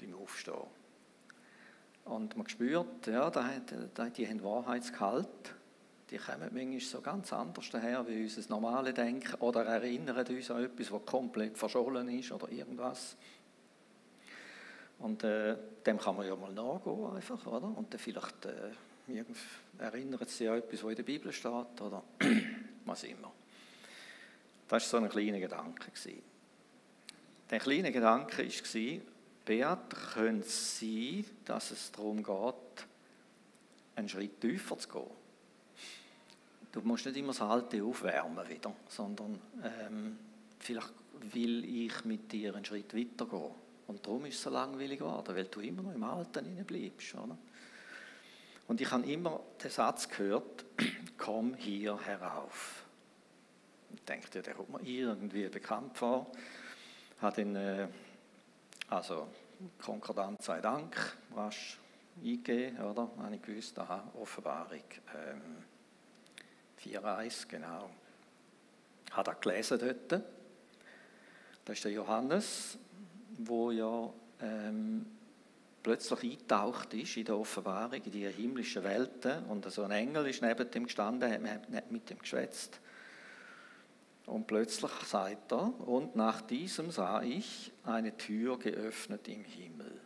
beim 0.00 0.14
Aufstehen. 0.14 0.84
Und 2.04 2.36
man 2.36 2.48
spürt, 2.48 3.06
ja, 3.06 3.30
die 3.30 4.28
haben 4.28 4.44
Wahrheitsgehalt. 4.44 5.54
Die 6.10 6.18
kommen 6.18 6.50
manchmal 6.52 6.80
so 6.80 7.00
ganz 7.00 7.32
anders 7.32 7.70
daher 7.70 8.06
wie 8.06 8.24
unser 8.24 8.42
normale 8.50 8.92
Denken 8.92 9.34
oder 9.40 9.64
erinnern 9.64 10.26
uns 10.26 10.50
an 10.50 10.64
etwas, 10.64 10.92
was 10.92 11.06
komplett 11.06 11.56
verschollen 11.56 12.08
ist 12.08 12.30
oder 12.30 12.50
irgendwas. 12.50 13.16
Und 14.98 15.24
äh, 15.24 15.56
dem 15.86 15.98
kann 15.98 16.16
man 16.16 16.26
ja 16.26 16.36
mal 16.36 16.52
nachgehen 16.52 17.16
einfach, 17.16 17.46
oder? 17.46 17.72
Und 17.76 17.92
dann 17.92 17.98
vielleicht 17.98 18.44
äh, 18.44 18.70
erinnert 19.78 20.30
sich 20.30 20.48
an 20.48 20.58
etwas, 20.58 20.82
was 20.82 20.90
in 20.90 20.96
der 20.96 21.02
Bibel 21.02 21.32
steht 21.32 21.80
oder 21.80 22.02
was 22.84 23.04
immer. 23.04 23.32
Das 24.68 24.92
war 24.92 25.00
so 25.00 25.04
ein 25.04 25.10
kleiner 25.10 25.40
Gedanke. 25.40 25.90
Der 27.50 27.58
kleine 27.58 27.92
Gedanke 27.92 28.46
war, 28.48 29.00
Beat, 29.44 29.90
könnte 30.14 30.46
es 30.46 30.80
sein, 30.80 31.24
dass 31.44 31.70
es 31.70 31.92
darum 31.92 32.22
geht, 32.22 32.86
einen 33.96 34.08
Schritt 34.08 34.40
tiefer 34.40 34.78
zu 34.78 34.88
gehen. 34.88 35.10
Du 36.72 36.80
musst 36.80 37.04
nicht 37.04 37.18
immer 37.18 37.28
das 37.28 37.42
Alte 37.42 37.84
aufwärmen 37.84 38.48
wieder, 38.48 38.74
sondern 38.88 39.38
ähm, 39.62 40.18
vielleicht 40.58 40.92
will 41.32 41.64
ich 41.64 42.04
mit 42.04 42.32
dir 42.32 42.54
einen 42.54 42.64
Schritt 42.64 42.94
weiter 42.94 43.26
gehen. 43.26 43.54
Und 43.86 44.04
darum 44.04 44.24
ist 44.24 44.36
es 44.36 44.42
so 44.42 44.50
langweilig 44.50 44.98
geworden, 44.98 45.36
weil 45.36 45.44
du 45.44 45.60
immer 45.60 45.82
noch 45.82 45.94
im 45.94 46.02
Alten 46.02 46.64
bleibst. 46.64 47.14
Oder? 47.14 47.36
Und 48.66 48.80
ich 48.80 48.90
habe 48.90 49.04
immer 49.10 49.40
den 49.62 49.70
Satz 49.70 50.08
gehört, 50.08 50.64
komm 51.18 51.54
hier 51.54 51.98
herauf. 52.00 52.84
Ich 53.94 54.02
denke, 54.04 54.42
der 54.42 54.54
kommt 54.54 54.82
mir 54.82 54.82
irgendwie 54.82 55.48
bekannt 55.48 55.96
vor. 55.96 56.30
Hat 57.20 57.38
in, 57.38 57.54
äh, 57.56 57.88
also 58.88 59.28
Konkordant 59.80 60.42
sei 60.42 60.60
Dank, 60.60 61.16
rasch 61.34 61.78
eingegeben, 62.22 62.80
oder? 62.80 63.10
Habe 63.18 63.34
ich 63.34 63.42
gewusst, 63.42 63.78
aha, 63.78 64.10
Offenbarung 64.14 64.82
ähm, 65.14 65.64
4,1, 66.82 67.48
genau. 67.48 67.90
Hat 69.12 69.28
er 69.28 69.34
gelesen 69.34 69.78
dort. 69.78 70.22
Das 71.64 71.76
ist 71.76 71.84
der 71.84 71.92
Johannes, 71.92 72.78
wo 73.38 73.70
ja 73.70 74.12
ähm, 74.40 75.06
plötzlich 75.84 76.22
eingetaucht 76.24 76.94
ist 76.94 77.16
in 77.16 77.26
der 77.26 77.38
Offenbarung, 77.38 78.02
in 78.02 78.10
die 78.10 78.26
himmlischen 78.26 78.82
Welten. 78.82 79.44
Und 79.44 79.70
so 79.70 79.82
ein 79.84 79.92
Engel 79.92 80.26
ist 80.26 80.42
neben 80.42 80.68
dem 80.68 80.86
gestanden, 80.86 81.30
hat 81.30 81.90
mit 81.92 82.10
dem 82.10 82.18
geschwätzt. 82.18 82.80
Und 84.26 84.46
plötzlich 84.46 84.90
sagt 85.06 85.52
er, 85.52 85.78
und 85.86 86.16
nach 86.16 86.40
diesem 86.40 86.90
sah 86.90 87.22
ich 87.22 87.70
eine 87.84 88.16
Tür 88.16 88.58
geöffnet 88.58 89.28
im 89.28 89.44
Himmel. 89.44 90.00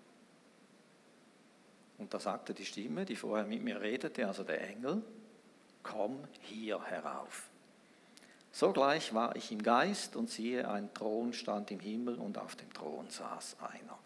Und 1.99 2.13
da 2.13 2.19
sagte 2.19 2.53
die 2.53 2.65
Stimme, 2.65 3.05
die 3.05 3.17
vorher 3.17 3.47
mit 3.47 3.63
mir 3.63 3.81
redete, 3.81 4.27
also 4.27 4.43
der 4.43 4.69
Engel, 4.69 5.03
komm 5.85 6.25
hier 6.41 6.83
herauf. 6.83 7.49
Sogleich 8.51 9.15
war 9.15 9.37
ich 9.37 9.53
im 9.53 9.63
Geist 9.63 10.17
und 10.17 10.29
siehe, 10.29 10.69
ein 10.69 10.93
Thron 10.93 11.33
stand 11.33 11.71
im 11.71 11.79
Himmel 11.79 12.17
und 12.17 12.39
auf 12.39 12.57
dem 12.57 12.73
Thron 12.73 13.09
saß 13.09 13.57
einer. 13.61 13.99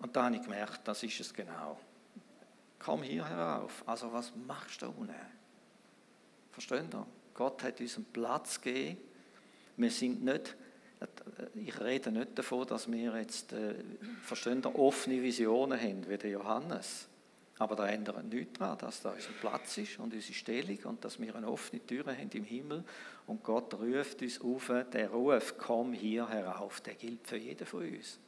Und 0.00 0.14
da 0.14 0.24
habe 0.24 0.36
ich 0.36 0.42
gemerkt, 0.42 0.80
das 0.84 1.02
ist 1.02 1.20
es 1.20 1.34
genau. 1.34 1.78
Komm 2.78 3.02
hier 3.02 3.28
herauf. 3.28 3.82
Also 3.86 4.12
was 4.12 4.32
machst 4.46 4.82
du 4.82 4.86
unten? 4.86 5.14
Verstehen 6.52 6.88
ihr? 6.92 7.06
Gott 7.34 7.62
hat 7.62 7.80
uns 7.80 7.96
einen 7.96 8.06
Platz 8.06 8.60
gegeben. 8.60 8.98
Wir 9.76 9.90
sind 9.90 10.24
nicht, 10.24 10.56
ich 11.54 11.80
rede 11.80 12.10
nicht 12.10 12.36
davon, 12.38 12.66
dass 12.66 12.90
wir 12.90 13.16
jetzt, 13.16 13.52
äh, 13.52 13.74
verstehen 14.22 14.62
ihr, 14.64 14.78
offene 14.78 15.22
Visionen 15.22 15.80
haben, 15.80 16.08
wie 16.08 16.18
der 16.18 16.30
Johannes. 16.30 17.08
Aber 17.58 17.74
da 17.74 17.88
ändert 17.88 18.24
nichts 18.24 18.58
daran, 18.58 18.78
dass 18.78 19.02
da 19.02 19.10
unser 19.10 19.32
Platz 19.40 19.78
ist 19.78 19.98
und 19.98 20.14
unsere 20.14 20.32
Stellung 20.32 20.78
und 20.84 21.04
dass 21.04 21.20
wir 21.20 21.34
eine 21.34 21.48
offene 21.48 21.84
Tür 21.84 22.06
haben 22.06 22.30
im 22.32 22.44
Himmel 22.44 22.84
und 23.26 23.42
Gott 23.42 23.74
ruft 23.74 24.22
uns 24.22 24.40
auf, 24.40 24.72
der 24.92 25.10
Ruf, 25.10 25.54
komm 25.58 25.92
hier 25.92 26.28
herauf, 26.28 26.80
der 26.80 26.94
gilt 26.94 27.26
für 27.26 27.36
jeden 27.36 27.66
von 27.66 27.82
uns. 27.82 28.20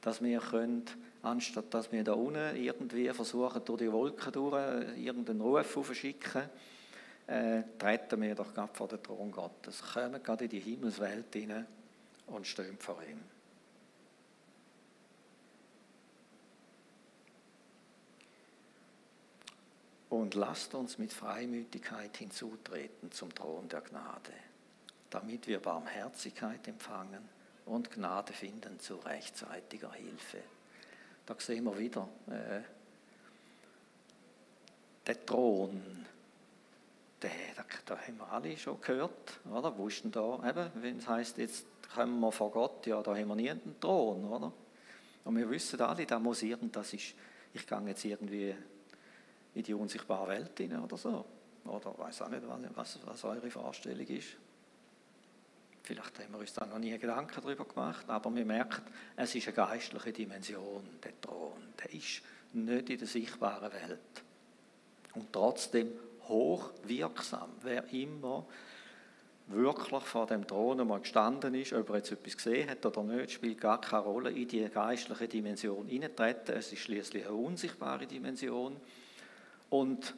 Dass 0.00 0.22
wir 0.22 0.40
können, 0.40 0.84
anstatt 1.22 1.72
dass 1.74 1.92
wir 1.92 2.02
da 2.04 2.14
unten 2.14 2.56
irgendwie 2.56 3.08
versuchen, 3.10 3.62
durch 3.64 3.80
die 3.80 3.92
Wolken 3.92 4.32
durch 4.32 4.96
irgendeinen 4.96 5.40
Ruf 5.40 5.76
aufzuschicken, 5.76 6.48
äh, 7.26 7.62
treten 7.78 8.20
wir 8.22 8.34
doch 8.34 8.52
gerade 8.52 8.74
vor 8.74 8.88
den 8.88 9.02
Thron 9.02 9.30
Gottes, 9.30 9.82
kommen 9.82 10.22
gerade 10.22 10.44
in 10.44 10.50
die 10.50 10.60
Himmelswelt 10.60 11.32
hinein 11.32 11.66
und 12.26 12.46
stehen 12.46 12.76
vor 12.78 13.00
ihm. 13.02 13.20
Und 20.08 20.34
lasst 20.34 20.74
uns 20.74 20.98
mit 20.98 21.12
Freimütigkeit 21.12 22.16
hinzutreten 22.16 23.12
zum 23.12 23.32
Thron 23.32 23.68
der 23.68 23.82
Gnade, 23.82 24.32
damit 25.08 25.46
wir 25.46 25.60
Barmherzigkeit 25.60 26.66
empfangen 26.66 27.39
und 27.70 27.90
Gnade 27.90 28.32
finden 28.32 28.78
zu 28.80 28.96
rechtzeitiger 28.96 29.92
Hilfe. 29.92 30.38
Da 31.26 31.34
sehen 31.38 31.64
wir 31.64 31.78
wieder 31.78 32.08
äh, 32.28 32.60
der 35.06 35.24
Thron, 35.24 36.06
den, 37.22 37.30
da, 37.86 37.96
haben 37.96 38.18
wir 38.18 38.32
alle 38.32 38.56
schon 38.56 38.80
gehört, 38.80 39.40
oder? 39.50 39.70
Denn 39.70 40.10
da, 40.10 40.48
eben, 40.48 40.70
wenn 40.82 40.98
es 40.98 41.08
heisst, 41.08 41.38
jetzt 41.38 41.66
kommen 41.94 42.18
wir 42.20 42.32
vor 42.32 42.50
Gott, 42.50 42.86
ja, 42.86 43.02
da 43.02 43.14
haben 43.14 43.28
wir 43.28 43.36
nie 43.36 43.50
einen 43.50 43.76
Thron, 43.80 44.24
oder? 44.24 44.52
Und 45.24 45.36
wir 45.36 45.48
wissen 45.50 45.80
alle, 45.80 46.06
da 46.06 46.18
muss 46.18 46.42
irgend, 46.42 46.74
das 46.74 46.92
ist, 46.92 47.14
ich 47.52 47.66
gehe 47.66 47.82
jetzt 47.86 48.04
irgendwie 48.04 48.54
in 49.54 49.62
die 49.62 49.74
unsichtbare 49.74 50.28
Welt 50.28 50.58
hinein 50.58 50.82
oder 50.82 50.96
so. 50.96 51.24
Oder 51.64 51.92
ich 51.92 51.98
weiß 51.98 52.22
auch 52.22 52.28
nicht, 52.28 52.42
was, 52.74 52.98
was 53.04 53.24
eure 53.24 53.50
Vorstellung 53.50 54.06
ist. 54.06 54.36
Vielleicht 55.90 56.20
haben 56.20 56.34
wir 56.34 56.38
uns 56.38 56.52
da 56.52 56.64
noch 56.66 56.78
nie 56.78 56.96
Gedanken 56.96 57.40
darüber 57.42 57.64
gemacht, 57.64 58.08
aber 58.08 58.32
wir 58.32 58.44
merken, 58.44 58.82
es 59.16 59.34
ist 59.34 59.48
eine 59.48 59.56
geistliche 59.56 60.12
Dimension, 60.12 60.88
der 61.02 61.20
Thron. 61.20 61.74
Der 61.82 61.92
ist 61.92 62.22
nicht 62.52 62.90
in 62.90 62.98
der 62.98 63.08
sichtbaren 63.08 63.72
Welt. 63.72 64.22
Und 65.16 65.32
trotzdem 65.32 65.90
hochwirksam. 66.28 67.50
Wer 67.62 67.92
immer 67.92 68.46
wirklich 69.48 70.04
vor 70.04 70.26
dem 70.28 70.46
Thron 70.46 70.86
mal 70.86 71.00
gestanden 71.00 71.54
ist, 71.54 71.72
ob 71.72 71.90
er 71.90 71.96
jetzt 71.96 72.12
etwas 72.12 72.36
gesehen 72.36 72.70
hat 72.70 72.86
oder 72.86 73.02
nicht, 73.02 73.32
spielt 73.32 73.60
gar 73.60 73.80
keine 73.80 74.04
Rolle 74.04 74.30
in 74.30 74.46
die 74.46 74.68
geistliche 74.68 75.26
Dimension 75.26 75.88
hineintreten. 75.88 76.54
Es 76.54 76.72
ist 76.72 76.82
schließlich 76.82 77.26
eine 77.26 77.34
unsichtbare 77.34 78.06
Dimension. 78.06 78.76
Und 79.70 80.14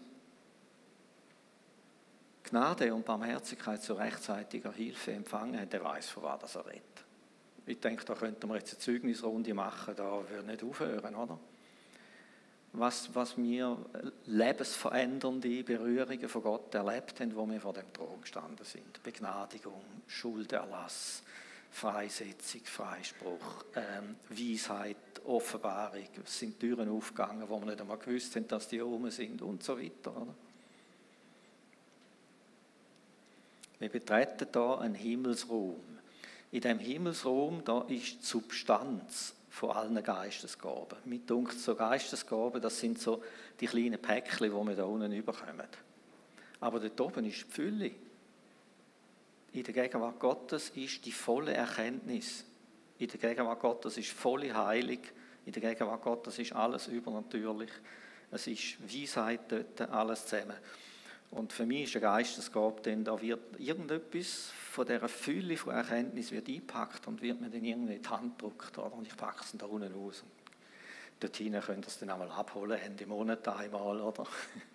Gnade 2.53 2.93
und 2.93 3.07
Barmherzigkeit 3.07 3.83
zu 3.83 3.95
rechtzeitiger 3.95 4.73
Hilfe 4.73 5.13
empfangen 5.13 5.59
hat, 5.59 5.73
der 5.73 5.83
weiß, 5.83 6.11
von 6.11 6.25
was 6.25 6.55
er 6.55 6.67
redet. 6.67 6.83
Ich 7.65 7.81
denke, 7.81 8.05
da 8.05 8.15
könnten 8.15 8.47
wir 8.47 8.57
jetzt 8.57 8.75
eine 8.75 8.79
Zeugnisrunde 8.79 9.55
machen, 9.55 9.95
da 9.97 10.23
würde 10.29 10.47
nicht 10.47 10.63
aufhören, 10.63 11.15
oder? 11.15 11.39
Was, 12.75 13.15
was 13.15 13.39
wir 13.39 13.79
lebensverändernde 14.27 15.65
Berührungen 15.65 16.29
von 16.29 16.43
Gott 16.43 16.75
erlebt 16.75 17.21
haben, 17.21 17.35
wo 17.35 17.49
wir 17.49 17.59
vor 17.59 17.73
dem 17.73 17.91
Thron 17.91 18.21
gestanden 18.21 18.67
sind. 18.67 19.03
Begnadigung, 19.03 19.83
Schulderlass, 20.07 21.23
Freisetzung, 21.71 22.61
Freispruch, 22.65 23.65
ähm, 23.77 24.17
Weisheit, 24.29 24.97
Offenbarung. 25.25 26.07
Es 26.23 26.39
sind 26.39 26.61
Türen 26.61 26.91
aufgegangen, 26.91 27.49
wo 27.49 27.59
wir 27.61 27.67
nicht 27.69 27.81
einmal 27.81 27.97
gewusst 27.97 28.37
haben, 28.37 28.47
dass 28.47 28.69
die 28.69 28.83
oben 28.83 29.11
sind 29.11 29.41
und 29.41 29.63
so 29.63 29.81
weiter. 29.81 30.15
Oder? 30.15 30.35
Wir 33.83 33.89
betreten 33.89 34.47
da 34.53 34.79
einen 34.79 34.95
Himmelsraum. 34.95 35.75
In 36.53 36.61
dem 36.61 36.79
Himmelsraum 36.79 37.65
da 37.65 37.81
ist 37.89 38.21
die 38.21 38.25
Substanz 38.25 39.35
von 39.51 39.71
allen 39.73 40.01
Geistesgaben. 40.01 40.99
Mit 41.05 41.29
dunkt 41.29 41.59
so 41.59 41.75
Geistesgaben, 41.75 42.63
das 42.63 42.79
sind 42.79 43.01
so 43.01 43.25
die 43.59 43.67
kleinen 43.67 44.01
Päckchen, 44.01 44.53
die 44.53 44.69
wir 44.69 44.77
da 44.77 44.85
unten 44.85 45.11
überkommen. 45.11 45.67
Aber 46.61 46.79
dort 46.79 47.01
oben 47.01 47.25
ist 47.25 47.45
die 47.45 47.51
Fülle. 47.51 47.91
In 49.51 49.65
der 49.65 49.75
Gegenwart 49.75 50.21
Gottes 50.21 50.71
ist 50.77 51.05
die 51.05 51.11
volle 51.11 51.53
Erkenntnis. 51.53 52.45
In 52.99 53.09
der 53.09 53.19
Gegenwart 53.19 53.59
Gottes 53.59 53.97
ist 53.97 54.13
volle 54.13 54.55
Heilung. 54.55 55.01
In 55.45 55.53
der 55.53 55.61
Gegenwart 55.61 56.03
Gottes 56.03 56.39
ist 56.39 56.53
alles 56.53 56.87
übernatürlich. 56.87 57.73
Es 58.31 58.47
ist 58.47 58.77
Weisheit 58.81 59.41
dort, 59.51 59.81
alles 59.91 60.25
zusammen. 60.25 60.57
Und 61.33 61.51
für 61.51 61.65
mich 61.65 61.85
ist 61.85 61.97
eine 61.97 62.03
Geistesgabe, 62.03 62.83
denn 62.83 63.05
da 63.05 63.19
wird 63.19 63.59
irgendetwas 63.59 64.53
von 64.71 64.87
dieser 64.87 65.09
Fülle 65.09 65.57
von 65.57 65.75
Erkenntnis 65.75 66.31
wird 66.31 66.47
eingepackt 66.47 67.09
und 67.09 67.23
wird 67.23 67.41
mir 67.41 67.49
dann 67.49 67.65
irgendwie 67.65 67.95
in 67.95 68.03
die 68.03 68.09
Hand 68.09 68.39
gedruckt. 68.39 68.77
Oder? 68.77 68.93
Und 68.93 69.07
ich 69.07 69.17
packe 69.17 69.41
es 69.43 69.53
da 69.57 69.65
unten 69.65 69.95
aus. 69.95 70.23
Und 70.23 70.31
dort 71.21 71.35
hinein 71.37 71.63
könnt 71.63 71.87
ihr 71.87 71.89
es 71.89 71.99
dann 71.99 72.11
einmal 72.11 72.31
abholen, 72.31 72.79
Ende 72.79 73.07
Monat 73.07 73.49
einmal. 73.49 73.99
Oder? 74.03 74.27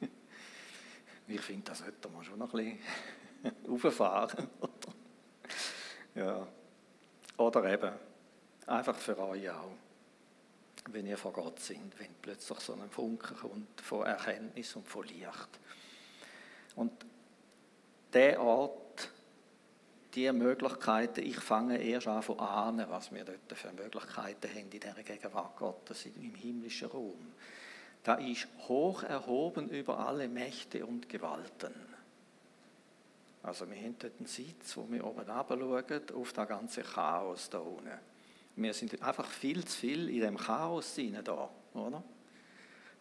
ich 1.27 1.41
finde, 1.41 1.65
das 1.65 1.79
sollte 1.79 2.09
man 2.09 2.23
schon 2.23 2.39
noch 2.39 2.51
ein 2.55 2.79
bisschen 3.43 3.55
rauffahren. 3.85 4.47
Oder? 4.59 4.93
Ja. 6.15 6.47
Oder 7.37 7.71
eben, 7.71 7.91
einfach 8.65 8.95
für 8.95 9.15
euch 9.19 9.47
auch. 9.51 9.75
wenn 10.89 11.05
ihr 11.05 11.19
vor 11.19 11.33
Gott 11.33 11.59
sind, 11.59 11.99
wenn 11.99 12.15
plötzlich 12.19 12.59
so 12.61 12.73
ein 12.73 12.89
Funken 12.89 13.37
kommt 13.37 13.79
von 13.79 14.07
Erkenntnis 14.07 14.75
und 14.75 14.87
von 14.87 15.05
Licht. 15.05 15.59
Und 16.77 16.91
der 18.13 18.39
Ort, 18.41 19.09
die 20.13 20.31
Möglichkeiten, 20.31 21.25
ich 21.25 21.39
fange 21.39 21.81
erst 21.81 22.07
an 22.07 22.21
von 22.21 22.39
ahnen, 22.39 22.85
was 22.89 23.11
wir 23.11 23.25
dort 23.25 23.57
für 23.57 23.73
Möglichkeiten 23.73 24.47
haben 24.49 24.71
in 24.71 24.79
dieser 24.79 25.03
Gegenwart 25.03 25.57
Gottes 25.57 26.05
im 26.05 26.35
himmlischen 26.35 26.87
Raum. 26.87 27.33
Da 28.03 28.13
ist 28.13 28.47
hoch 28.67 29.03
erhoben 29.03 29.69
über 29.69 29.99
alle 29.99 30.29
Mächte 30.29 30.85
und 30.85 31.09
Gewalten. 31.09 31.73
Also 33.41 33.69
wir 33.69 33.77
haben 33.77 33.95
dort 33.97 34.13
einen 34.19 34.27
Sitz, 34.27 34.77
wo 34.77 34.85
wir 34.89 35.03
oben 35.03 35.25
schauen, 35.25 36.01
auf 36.15 36.33
das 36.33 36.47
ganze 36.47 36.81
Chaos 36.83 37.49
da 37.49 37.59
unten. 37.59 37.89
Wir 38.55 38.73
sind 38.73 39.01
einfach 39.01 39.27
viel 39.27 39.65
zu 39.65 39.77
viel 39.77 40.09
in 40.09 40.21
dem 40.21 40.37
Chaos 40.37 40.95
hinein 40.95 41.23
da, 41.23 41.49
oder? 41.73 42.03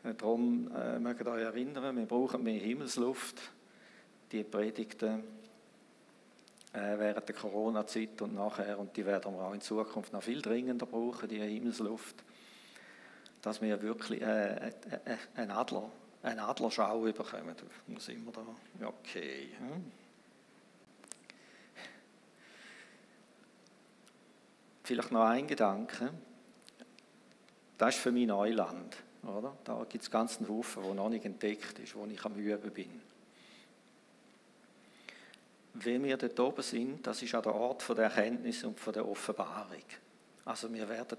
Darum 0.03 0.71
äh, 0.75 0.99
mögt 0.99 1.21
ihr 1.23 1.33
euch 1.33 1.43
erinnern, 1.43 1.97
wir 1.97 2.07
brauchen 2.07 2.43
mehr 2.43 2.61
Himmelsluft. 2.61 3.41
Die 4.37 4.45
Predigten 4.45 5.25
äh, 6.75 6.99
während 6.99 7.27
der 7.27 7.35
Corona-Zeit 7.35 8.21
und 8.21 8.35
nachher, 8.35 8.79
und 8.79 8.95
die 8.95 9.07
werden 9.07 9.33
wir 9.33 9.45
auch 9.45 9.55
in 9.55 9.63
Zukunft 9.63 10.13
noch 10.13 10.23
viel 10.23 10.43
dringender 10.43 10.85
brauchen, 10.85 11.27
die 11.27 11.41
Himmelsluft, 11.41 12.23
dass 13.41 13.63
wir 13.63 13.81
wirklich 13.81 14.21
äh, 14.21 14.57
äh, 14.57 14.73
äh 15.07 15.17
einen 15.37 15.53
Adler, 15.53 15.91
eine 16.23 16.43
Adlerschau 16.43 17.01
bekommen. 17.01 17.57
Wo 17.87 17.99
sind 17.99 18.27
wir 18.27 18.33
da? 18.33 18.87
Okay. 18.87 19.49
Hm? 19.59 19.91
Vielleicht 24.83 25.13
noch 25.13 25.25
ein 25.25 25.47
Gedanke. 25.47 26.11
Das 27.79 27.95
ist 27.95 28.03
für 28.03 28.13
mich 28.13 28.27
Neuland. 28.27 28.99
Oder? 29.23 29.57
Da 29.65 29.87
gibt 29.89 30.05
es 30.05 30.11
ganz 30.11 30.37
einen 30.37 30.51
Haufen, 30.51 30.83
der 30.83 30.93
noch 30.93 31.09
nicht 31.09 31.25
entdeckt 31.25 31.79
ist, 31.79 31.97
wo 31.97 32.05
ich 32.05 32.23
am 32.23 32.35
Üben 32.35 32.71
bin. 32.71 33.16
Wenn 35.79 36.05
wir 36.05 36.17
dort 36.17 36.41
oben 36.41 36.63
sind, 36.63 37.07
das 37.07 37.23
ist 37.23 37.35
auch 37.35 37.43
der 37.43 37.55
Ort 37.55 37.87
der 37.91 38.05
Erkenntnis 38.05 38.65
und 38.65 38.79
der 38.95 39.07
Offenbarung. 39.07 39.85
Also 40.47 40.73
wir 40.73 40.89
werden 40.89 41.19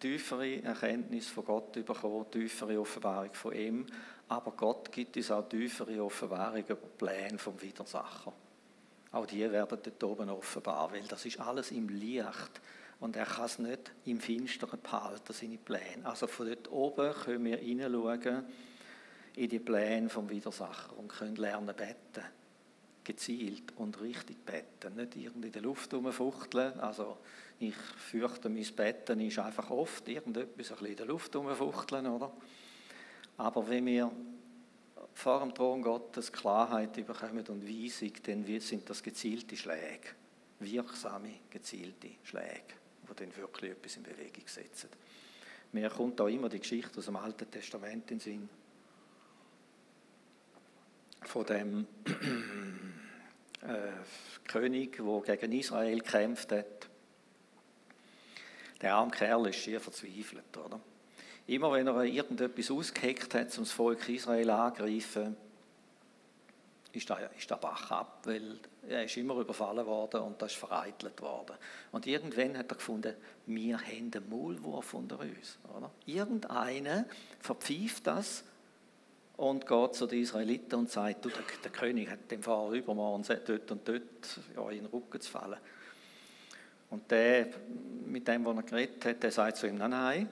tiefere 0.00 0.62
Erkenntnis 0.62 1.28
von 1.28 1.44
Gott 1.44 1.72
bekommen, 1.72 2.28
tiefere 2.30 2.80
Offenbarung 2.80 3.32
von 3.32 3.54
ihm, 3.54 3.86
aber 4.28 4.50
Gott 4.52 4.90
gibt 4.90 5.16
uns 5.16 5.30
auch 5.30 5.48
tiefere 5.48 6.02
Offenbarung 6.02 6.64
über 6.64 6.74
Pläne 6.74 7.38
vom 7.38 7.60
Widersacher. 7.60 8.32
Auch 9.12 9.26
die 9.26 9.50
werden 9.50 9.78
dort 9.82 10.04
oben 10.04 10.30
offenbar, 10.30 10.92
weil 10.92 11.04
das 11.04 11.24
ist 11.24 11.38
alles 11.38 11.70
im 11.70 11.88
Licht 11.88 12.60
und 12.98 13.14
er 13.14 13.24
kann 13.24 13.44
es 13.44 13.58
nicht 13.60 13.92
im 14.04 14.20
Finsteren 14.20 14.80
behalten, 14.80 15.32
seine 15.32 15.58
Pläne. 15.58 16.04
Also 16.04 16.26
von 16.26 16.48
dort 16.48 16.70
oben 16.72 17.12
können 17.12 17.44
wir 17.44 17.58
hineinschauen 17.58 18.44
in 19.36 19.48
die 19.48 19.60
Pläne 19.60 20.08
vom 20.08 20.28
Widersacher 20.28 20.98
und 20.98 21.08
können 21.08 21.36
lernen 21.36 21.74
beten. 21.76 22.37
Gezielt 23.08 23.72
und 23.76 23.98
richtig 24.02 24.44
beten. 24.44 24.96
Nicht 24.96 25.16
irgendwie 25.16 25.46
in 25.46 25.52
der 25.54 25.62
Luft 25.62 25.94
rumfuchteln. 25.94 26.78
Also 26.78 27.16
ich 27.58 27.74
fürchte, 27.74 28.50
mein 28.50 28.66
Betten 28.76 29.18
ist 29.20 29.38
einfach 29.38 29.70
oft 29.70 30.06
irgendetwas 30.08 30.46
ein 30.48 30.56
bisschen 30.56 30.86
in 30.88 30.96
der 30.96 31.06
Luft 31.06 31.34
rumfuchteln, 31.34 32.06
oder? 32.06 32.30
Aber 33.38 33.66
wenn 33.66 33.86
wir 33.86 34.12
vor 35.14 35.40
dem 35.40 35.54
Thron 35.54 35.80
Gottes 35.80 36.30
Klarheit 36.30 36.92
bekommen 36.92 37.46
und 37.48 37.66
Weisung, 37.66 38.12
dann 38.24 38.60
sind 38.60 38.90
das 38.90 39.02
gezielte 39.02 39.56
Schläge, 39.56 40.10
wirksame, 40.60 41.36
gezielte 41.48 42.10
Schläge, 42.24 42.74
die 43.08 43.14
dann 43.16 43.36
wirklich 43.38 43.70
etwas 43.70 43.96
in 43.96 44.02
Bewegung 44.02 44.46
setzen. 44.46 44.90
Mir 45.72 45.88
kommt 45.88 46.20
da 46.20 46.28
immer 46.28 46.50
die 46.50 46.60
Geschichte 46.60 46.98
aus 46.98 47.06
dem 47.06 47.16
Alten 47.16 47.50
Testament 47.50 48.10
in 48.10 48.18
den 48.18 48.20
Sinn, 48.20 48.48
von 51.22 51.46
dem 51.46 51.86
König, 54.46 54.98
der 54.98 55.36
gegen 55.36 55.52
Israel 55.52 55.98
gekämpft 55.98 56.52
hat. 56.52 56.88
Der 58.80 58.94
arme 58.94 59.10
Kerl 59.10 59.48
ist 59.48 59.56
schier 59.56 59.80
verzweifelt, 59.80 60.56
oder? 60.56 60.80
Immer 61.46 61.72
wenn 61.72 61.86
er 61.86 62.02
irgendetwas 62.04 62.70
ausgeheckt 62.70 63.34
hat, 63.34 63.56
um 63.56 63.64
das 63.64 63.72
Volk 63.72 64.08
Israel 64.08 64.50
anzugreifen, 64.50 65.36
ist 66.92 67.08
der, 67.08 67.30
ist 67.36 67.50
der 67.50 67.56
Bach 67.56 67.90
ab, 67.90 68.20
weil 68.24 68.58
er 68.88 69.04
ist 69.04 69.16
immer 69.16 69.36
überfallen 69.36 69.86
worden 69.86 70.20
und 70.20 70.40
das 70.40 70.52
ist 70.52 70.58
vereitelt 70.58 71.20
worden. 71.20 71.56
Und 71.92 72.06
irgendwann 72.06 72.56
hat 72.56 72.70
er 72.70 72.76
gefunden, 72.76 73.14
wir 73.46 73.78
haben 73.78 74.10
den 74.10 74.28
Maulwurf 74.28 74.94
unter 74.94 75.18
uns. 75.20 75.58
Oder? 75.76 75.90
Irgendeiner 76.06 77.04
verpfeift 77.40 78.06
das 78.06 78.44
und 79.38 79.66
geht 79.66 79.94
zu 79.94 80.06
den 80.06 80.20
Israeliten 80.20 80.74
und 80.74 80.90
sagt, 80.90 81.24
du, 81.24 81.28
der, 81.28 81.42
der 81.62 81.70
König 81.70 82.10
hat 82.10 82.28
dem 82.30 82.42
Fahrer 82.42 82.72
übermorgen 82.72 83.24
dort 83.46 83.70
und 83.70 83.88
dort 83.88 84.02
ja, 84.54 84.70
in 84.70 84.78
den 84.78 84.86
Rücken 84.86 85.20
zu 85.20 85.30
fallen. 85.30 85.58
Und 86.90 87.08
der, 87.10 87.46
mit 88.04 88.26
dem, 88.26 88.44
was 88.44 88.56
er 88.56 88.62
geredet 88.64 89.04
hat, 89.04 89.22
der 89.22 89.30
sagt 89.30 89.58
zu 89.58 89.68
ihm, 89.68 89.76
nein, 89.76 89.90
nein, 89.90 90.28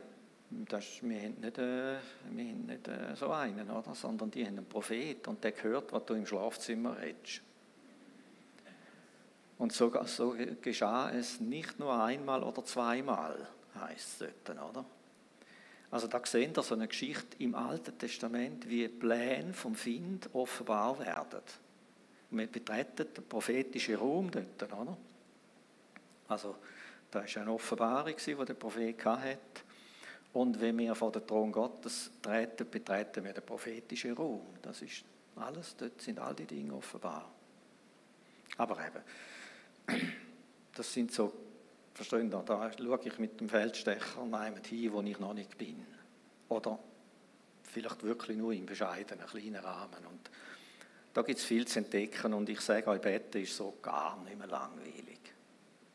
das, 0.51 1.03
wir 1.03 1.21
haben 1.21 1.37
nicht, 1.41 1.59
äh, 1.59 1.97
wir 2.31 2.45
haben 2.45 2.67
nicht 2.67 2.89
äh, 2.89 3.15
so 3.15 3.31
einen, 3.31 3.71
oder? 3.71 3.95
sondern 3.95 4.31
die 4.31 4.45
haben 4.45 4.59
einen 4.59 4.67
Prophet 4.67 5.29
und 5.29 5.43
der 5.45 5.53
hört, 5.63 5.93
was 5.93 6.05
du 6.05 6.15
im 6.15 6.27
Schlafzimmer 6.27 6.97
redest. 7.01 7.43
Und 9.59 9.73
so, 9.73 9.93
so 10.07 10.35
geschah 10.61 11.11
es 11.13 11.41
nicht 11.41 11.79
nur 11.79 12.03
einmal 12.03 12.43
oder 12.43 12.65
zweimal, 12.65 13.49
heißt 13.79 14.23
es 14.23 14.33
dort, 14.45 14.71
oder? 14.71 14.85
Also 15.91 16.09
da 16.09 16.21
sehen 16.25 16.55
wir 16.55 16.63
so 16.63 16.75
eine 16.75 16.89
Geschichte 16.89 17.37
im 17.39 17.55
Alten 17.55 17.97
Testament, 17.97 18.69
wie 18.69 18.89
Pläne 18.89 19.55
vom 19.55 19.75
Find 19.75 20.29
offenbar 20.33 20.99
werden. 20.99 21.41
wir 22.31 22.47
betreten 22.47 23.07
den 23.15 23.29
prophetischen 23.29 23.95
Raum 23.95 24.31
dort, 24.31 24.63
oder? 24.63 24.97
Also 26.29 26.57
da 27.11 27.21
ist 27.21 27.37
eine 27.37 27.53
Offenbarung, 27.53 28.15
die 28.17 28.35
der 28.35 28.55
Prophet 28.55 29.05
hatte. 29.05 29.39
Und 30.33 30.61
wenn 30.61 30.77
wir 30.79 30.95
vor 30.95 31.13
den 31.13 31.27
Thron 31.27 31.53
Gottes 31.53 32.11
treten, 32.21 32.69
betreten 32.69 33.25
wir 33.25 33.33
den 33.33 33.45
prophetischen 33.45 34.13
Raum. 34.13 34.43
Das 34.61 34.83
ist 34.83 35.05
alles, 35.37 35.77
dort 35.77 36.01
sind 36.01 36.19
all 36.19 36.35
die 36.35 36.45
Dinge 36.45 36.75
offenbar. 36.75 37.31
Aber 38.59 38.77
eben, 38.87 40.01
das 40.75 40.93
sind 40.93 41.13
so, 41.13 41.33
verstehen 41.97 42.31
Sie, 42.31 42.43
da 42.45 42.71
schaue 42.79 43.01
ich 43.05 43.19
mit 43.19 43.41
dem 43.41 43.49
Feldstecher 43.49 44.23
hin, 44.69 44.93
wo 44.93 45.03
ich 45.03 45.19
noch 45.19 45.33
nicht 45.33 45.57
bin. 45.57 45.85
Oder 46.49 46.79
vielleicht 47.63 48.03
wirklich 48.03 48.37
nur 48.37 48.53
im 48.53 48.67
bescheidenen, 48.67 49.27
kleinen 49.27 49.57
Rahmen. 49.57 50.07
Und 50.11 50.31
da 51.15 51.23
gibt 51.23 51.39
es 51.39 51.45
viel 51.45 51.67
zu 51.67 51.79
entdecken 51.79 52.35
und 52.35 52.49
ich 52.49 52.61
sage 52.61 52.87
euch, 52.89 53.01
Beten 53.01 53.43
ist 53.43 53.57
so 53.57 53.79
gar 53.81 54.23
nicht 54.25 54.39
mehr 54.39 54.47
langweilig. 54.47 55.21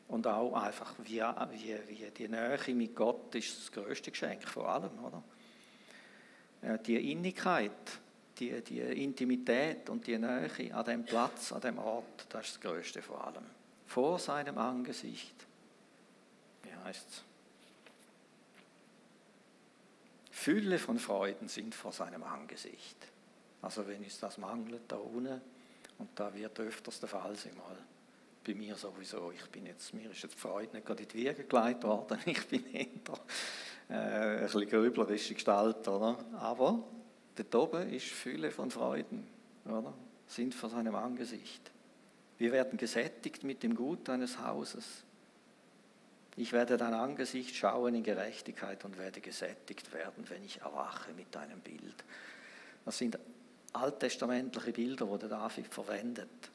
Und 0.08 0.26
auch 0.26 0.54
einfach, 0.54 0.94
wie, 1.04 1.20
wie, 1.20 1.78
wie 1.88 2.10
die 2.10 2.28
Nähe 2.28 2.74
mit 2.74 2.94
Gott 2.94 3.34
ist 3.36 3.56
das 3.56 3.72
größte 3.72 4.10
Geschenk 4.10 4.46
von 4.46 4.66
allem, 4.66 5.04
oder? 5.04 5.22
Die 6.84 7.12
Innigkeit, 7.12 7.70
die, 8.38 8.60
die 8.60 8.80
Intimität 8.80 9.88
und 9.88 10.06
die 10.06 10.18
Nähe 10.18 10.74
an 10.74 10.84
dem 10.84 11.04
Platz, 11.04 11.52
an 11.52 11.60
dem 11.60 11.78
Ort, 11.78 12.26
das 12.28 12.46
ist 12.46 12.56
das 12.56 12.60
Größte 12.60 13.02
von 13.02 13.16
allem. 13.20 13.44
Vor 13.86 14.18
seinem 14.18 14.58
Angesicht. 14.58 15.46
Heißt 16.84 17.08
es? 17.08 17.24
Fülle 20.30 20.78
von 20.78 20.98
Freuden 20.98 21.48
sind 21.48 21.74
vor 21.74 21.92
seinem 21.92 22.22
Angesicht. 22.24 22.96
Also 23.60 23.86
wenn 23.86 24.02
uns 24.02 24.18
das 24.18 24.38
mangelt 24.38 24.82
da 24.88 24.96
unten, 24.96 25.40
und 25.98 26.08
da 26.16 26.34
wird 26.34 26.58
öfters 26.58 26.98
der 26.98 27.08
Fall 27.08 27.36
sein 27.36 27.56
mal, 27.56 27.76
bei 28.44 28.54
mir 28.54 28.74
sowieso. 28.74 29.30
Ich 29.30 29.46
bin 29.50 29.66
jetzt, 29.66 29.94
mir 29.94 30.10
ist 30.10 30.22
jetzt 30.22 30.34
die 30.34 30.40
Freude 30.40 30.74
nicht 30.74 30.86
gerade 30.86 31.02
in 31.04 31.08
die 31.08 31.18
Wiege 31.18 31.44
gelegt 31.44 31.84
worden. 31.84 32.18
Ich 32.26 32.46
bin 32.48 32.66
eher 32.72 32.86
äh, 33.88 33.94
ein 33.94 34.42
bisschen 34.42 34.68
grüblerische 34.68 35.34
Gestalt, 35.34 35.86
oder? 35.86 36.18
Aber 36.38 36.82
dort 37.36 37.54
oben 37.54 37.92
ist 37.92 38.06
Fülle 38.06 38.50
von 38.50 38.70
Freuden, 38.70 39.28
oder? 39.64 39.94
Sind 40.26 40.54
vor 40.54 40.70
seinem 40.70 40.94
Angesicht. 40.94 41.70
Wir 42.38 42.50
werden 42.50 42.76
gesättigt 42.78 43.44
mit 43.44 43.62
dem 43.62 43.76
Gut 43.76 44.08
deines 44.08 44.38
Hauses. 44.40 45.04
Ich 46.36 46.52
werde 46.52 46.76
dein 46.76 46.94
Angesicht 46.94 47.54
schauen 47.54 47.94
in 47.94 48.02
Gerechtigkeit 48.02 48.84
und 48.84 48.98
werde 48.98 49.20
gesättigt 49.20 49.92
werden, 49.92 50.24
wenn 50.28 50.44
ich 50.44 50.60
erwache 50.60 51.12
mit 51.12 51.34
deinem 51.34 51.60
Bild. 51.60 52.04
Das 52.84 52.98
sind 52.98 53.18
alttestamentliche 53.74 54.72
Bilder, 54.72 55.06
die 55.06 55.18
der 55.18 55.28
David 55.28 55.72
verwendet 55.72 56.50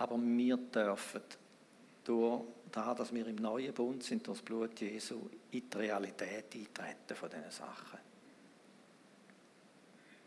aber 0.00 0.18
wir 0.18 0.56
dürfen 0.56 1.20
durch 2.04 2.42
das, 2.72 2.96
dass 2.96 3.12
wir 3.14 3.26
im 3.26 3.36
neuen 3.36 3.74
Bund 3.74 4.02
sind, 4.02 4.26
durch 4.26 4.38
das 4.38 4.44
Blut 4.44 4.80
Jesu, 4.80 5.28
in 5.50 5.68
die 5.68 5.76
Realität 5.76 6.46
eintreten 6.54 7.14
von 7.14 7.28
diesen 7.28 7.50
Sachen. 7.50 7.98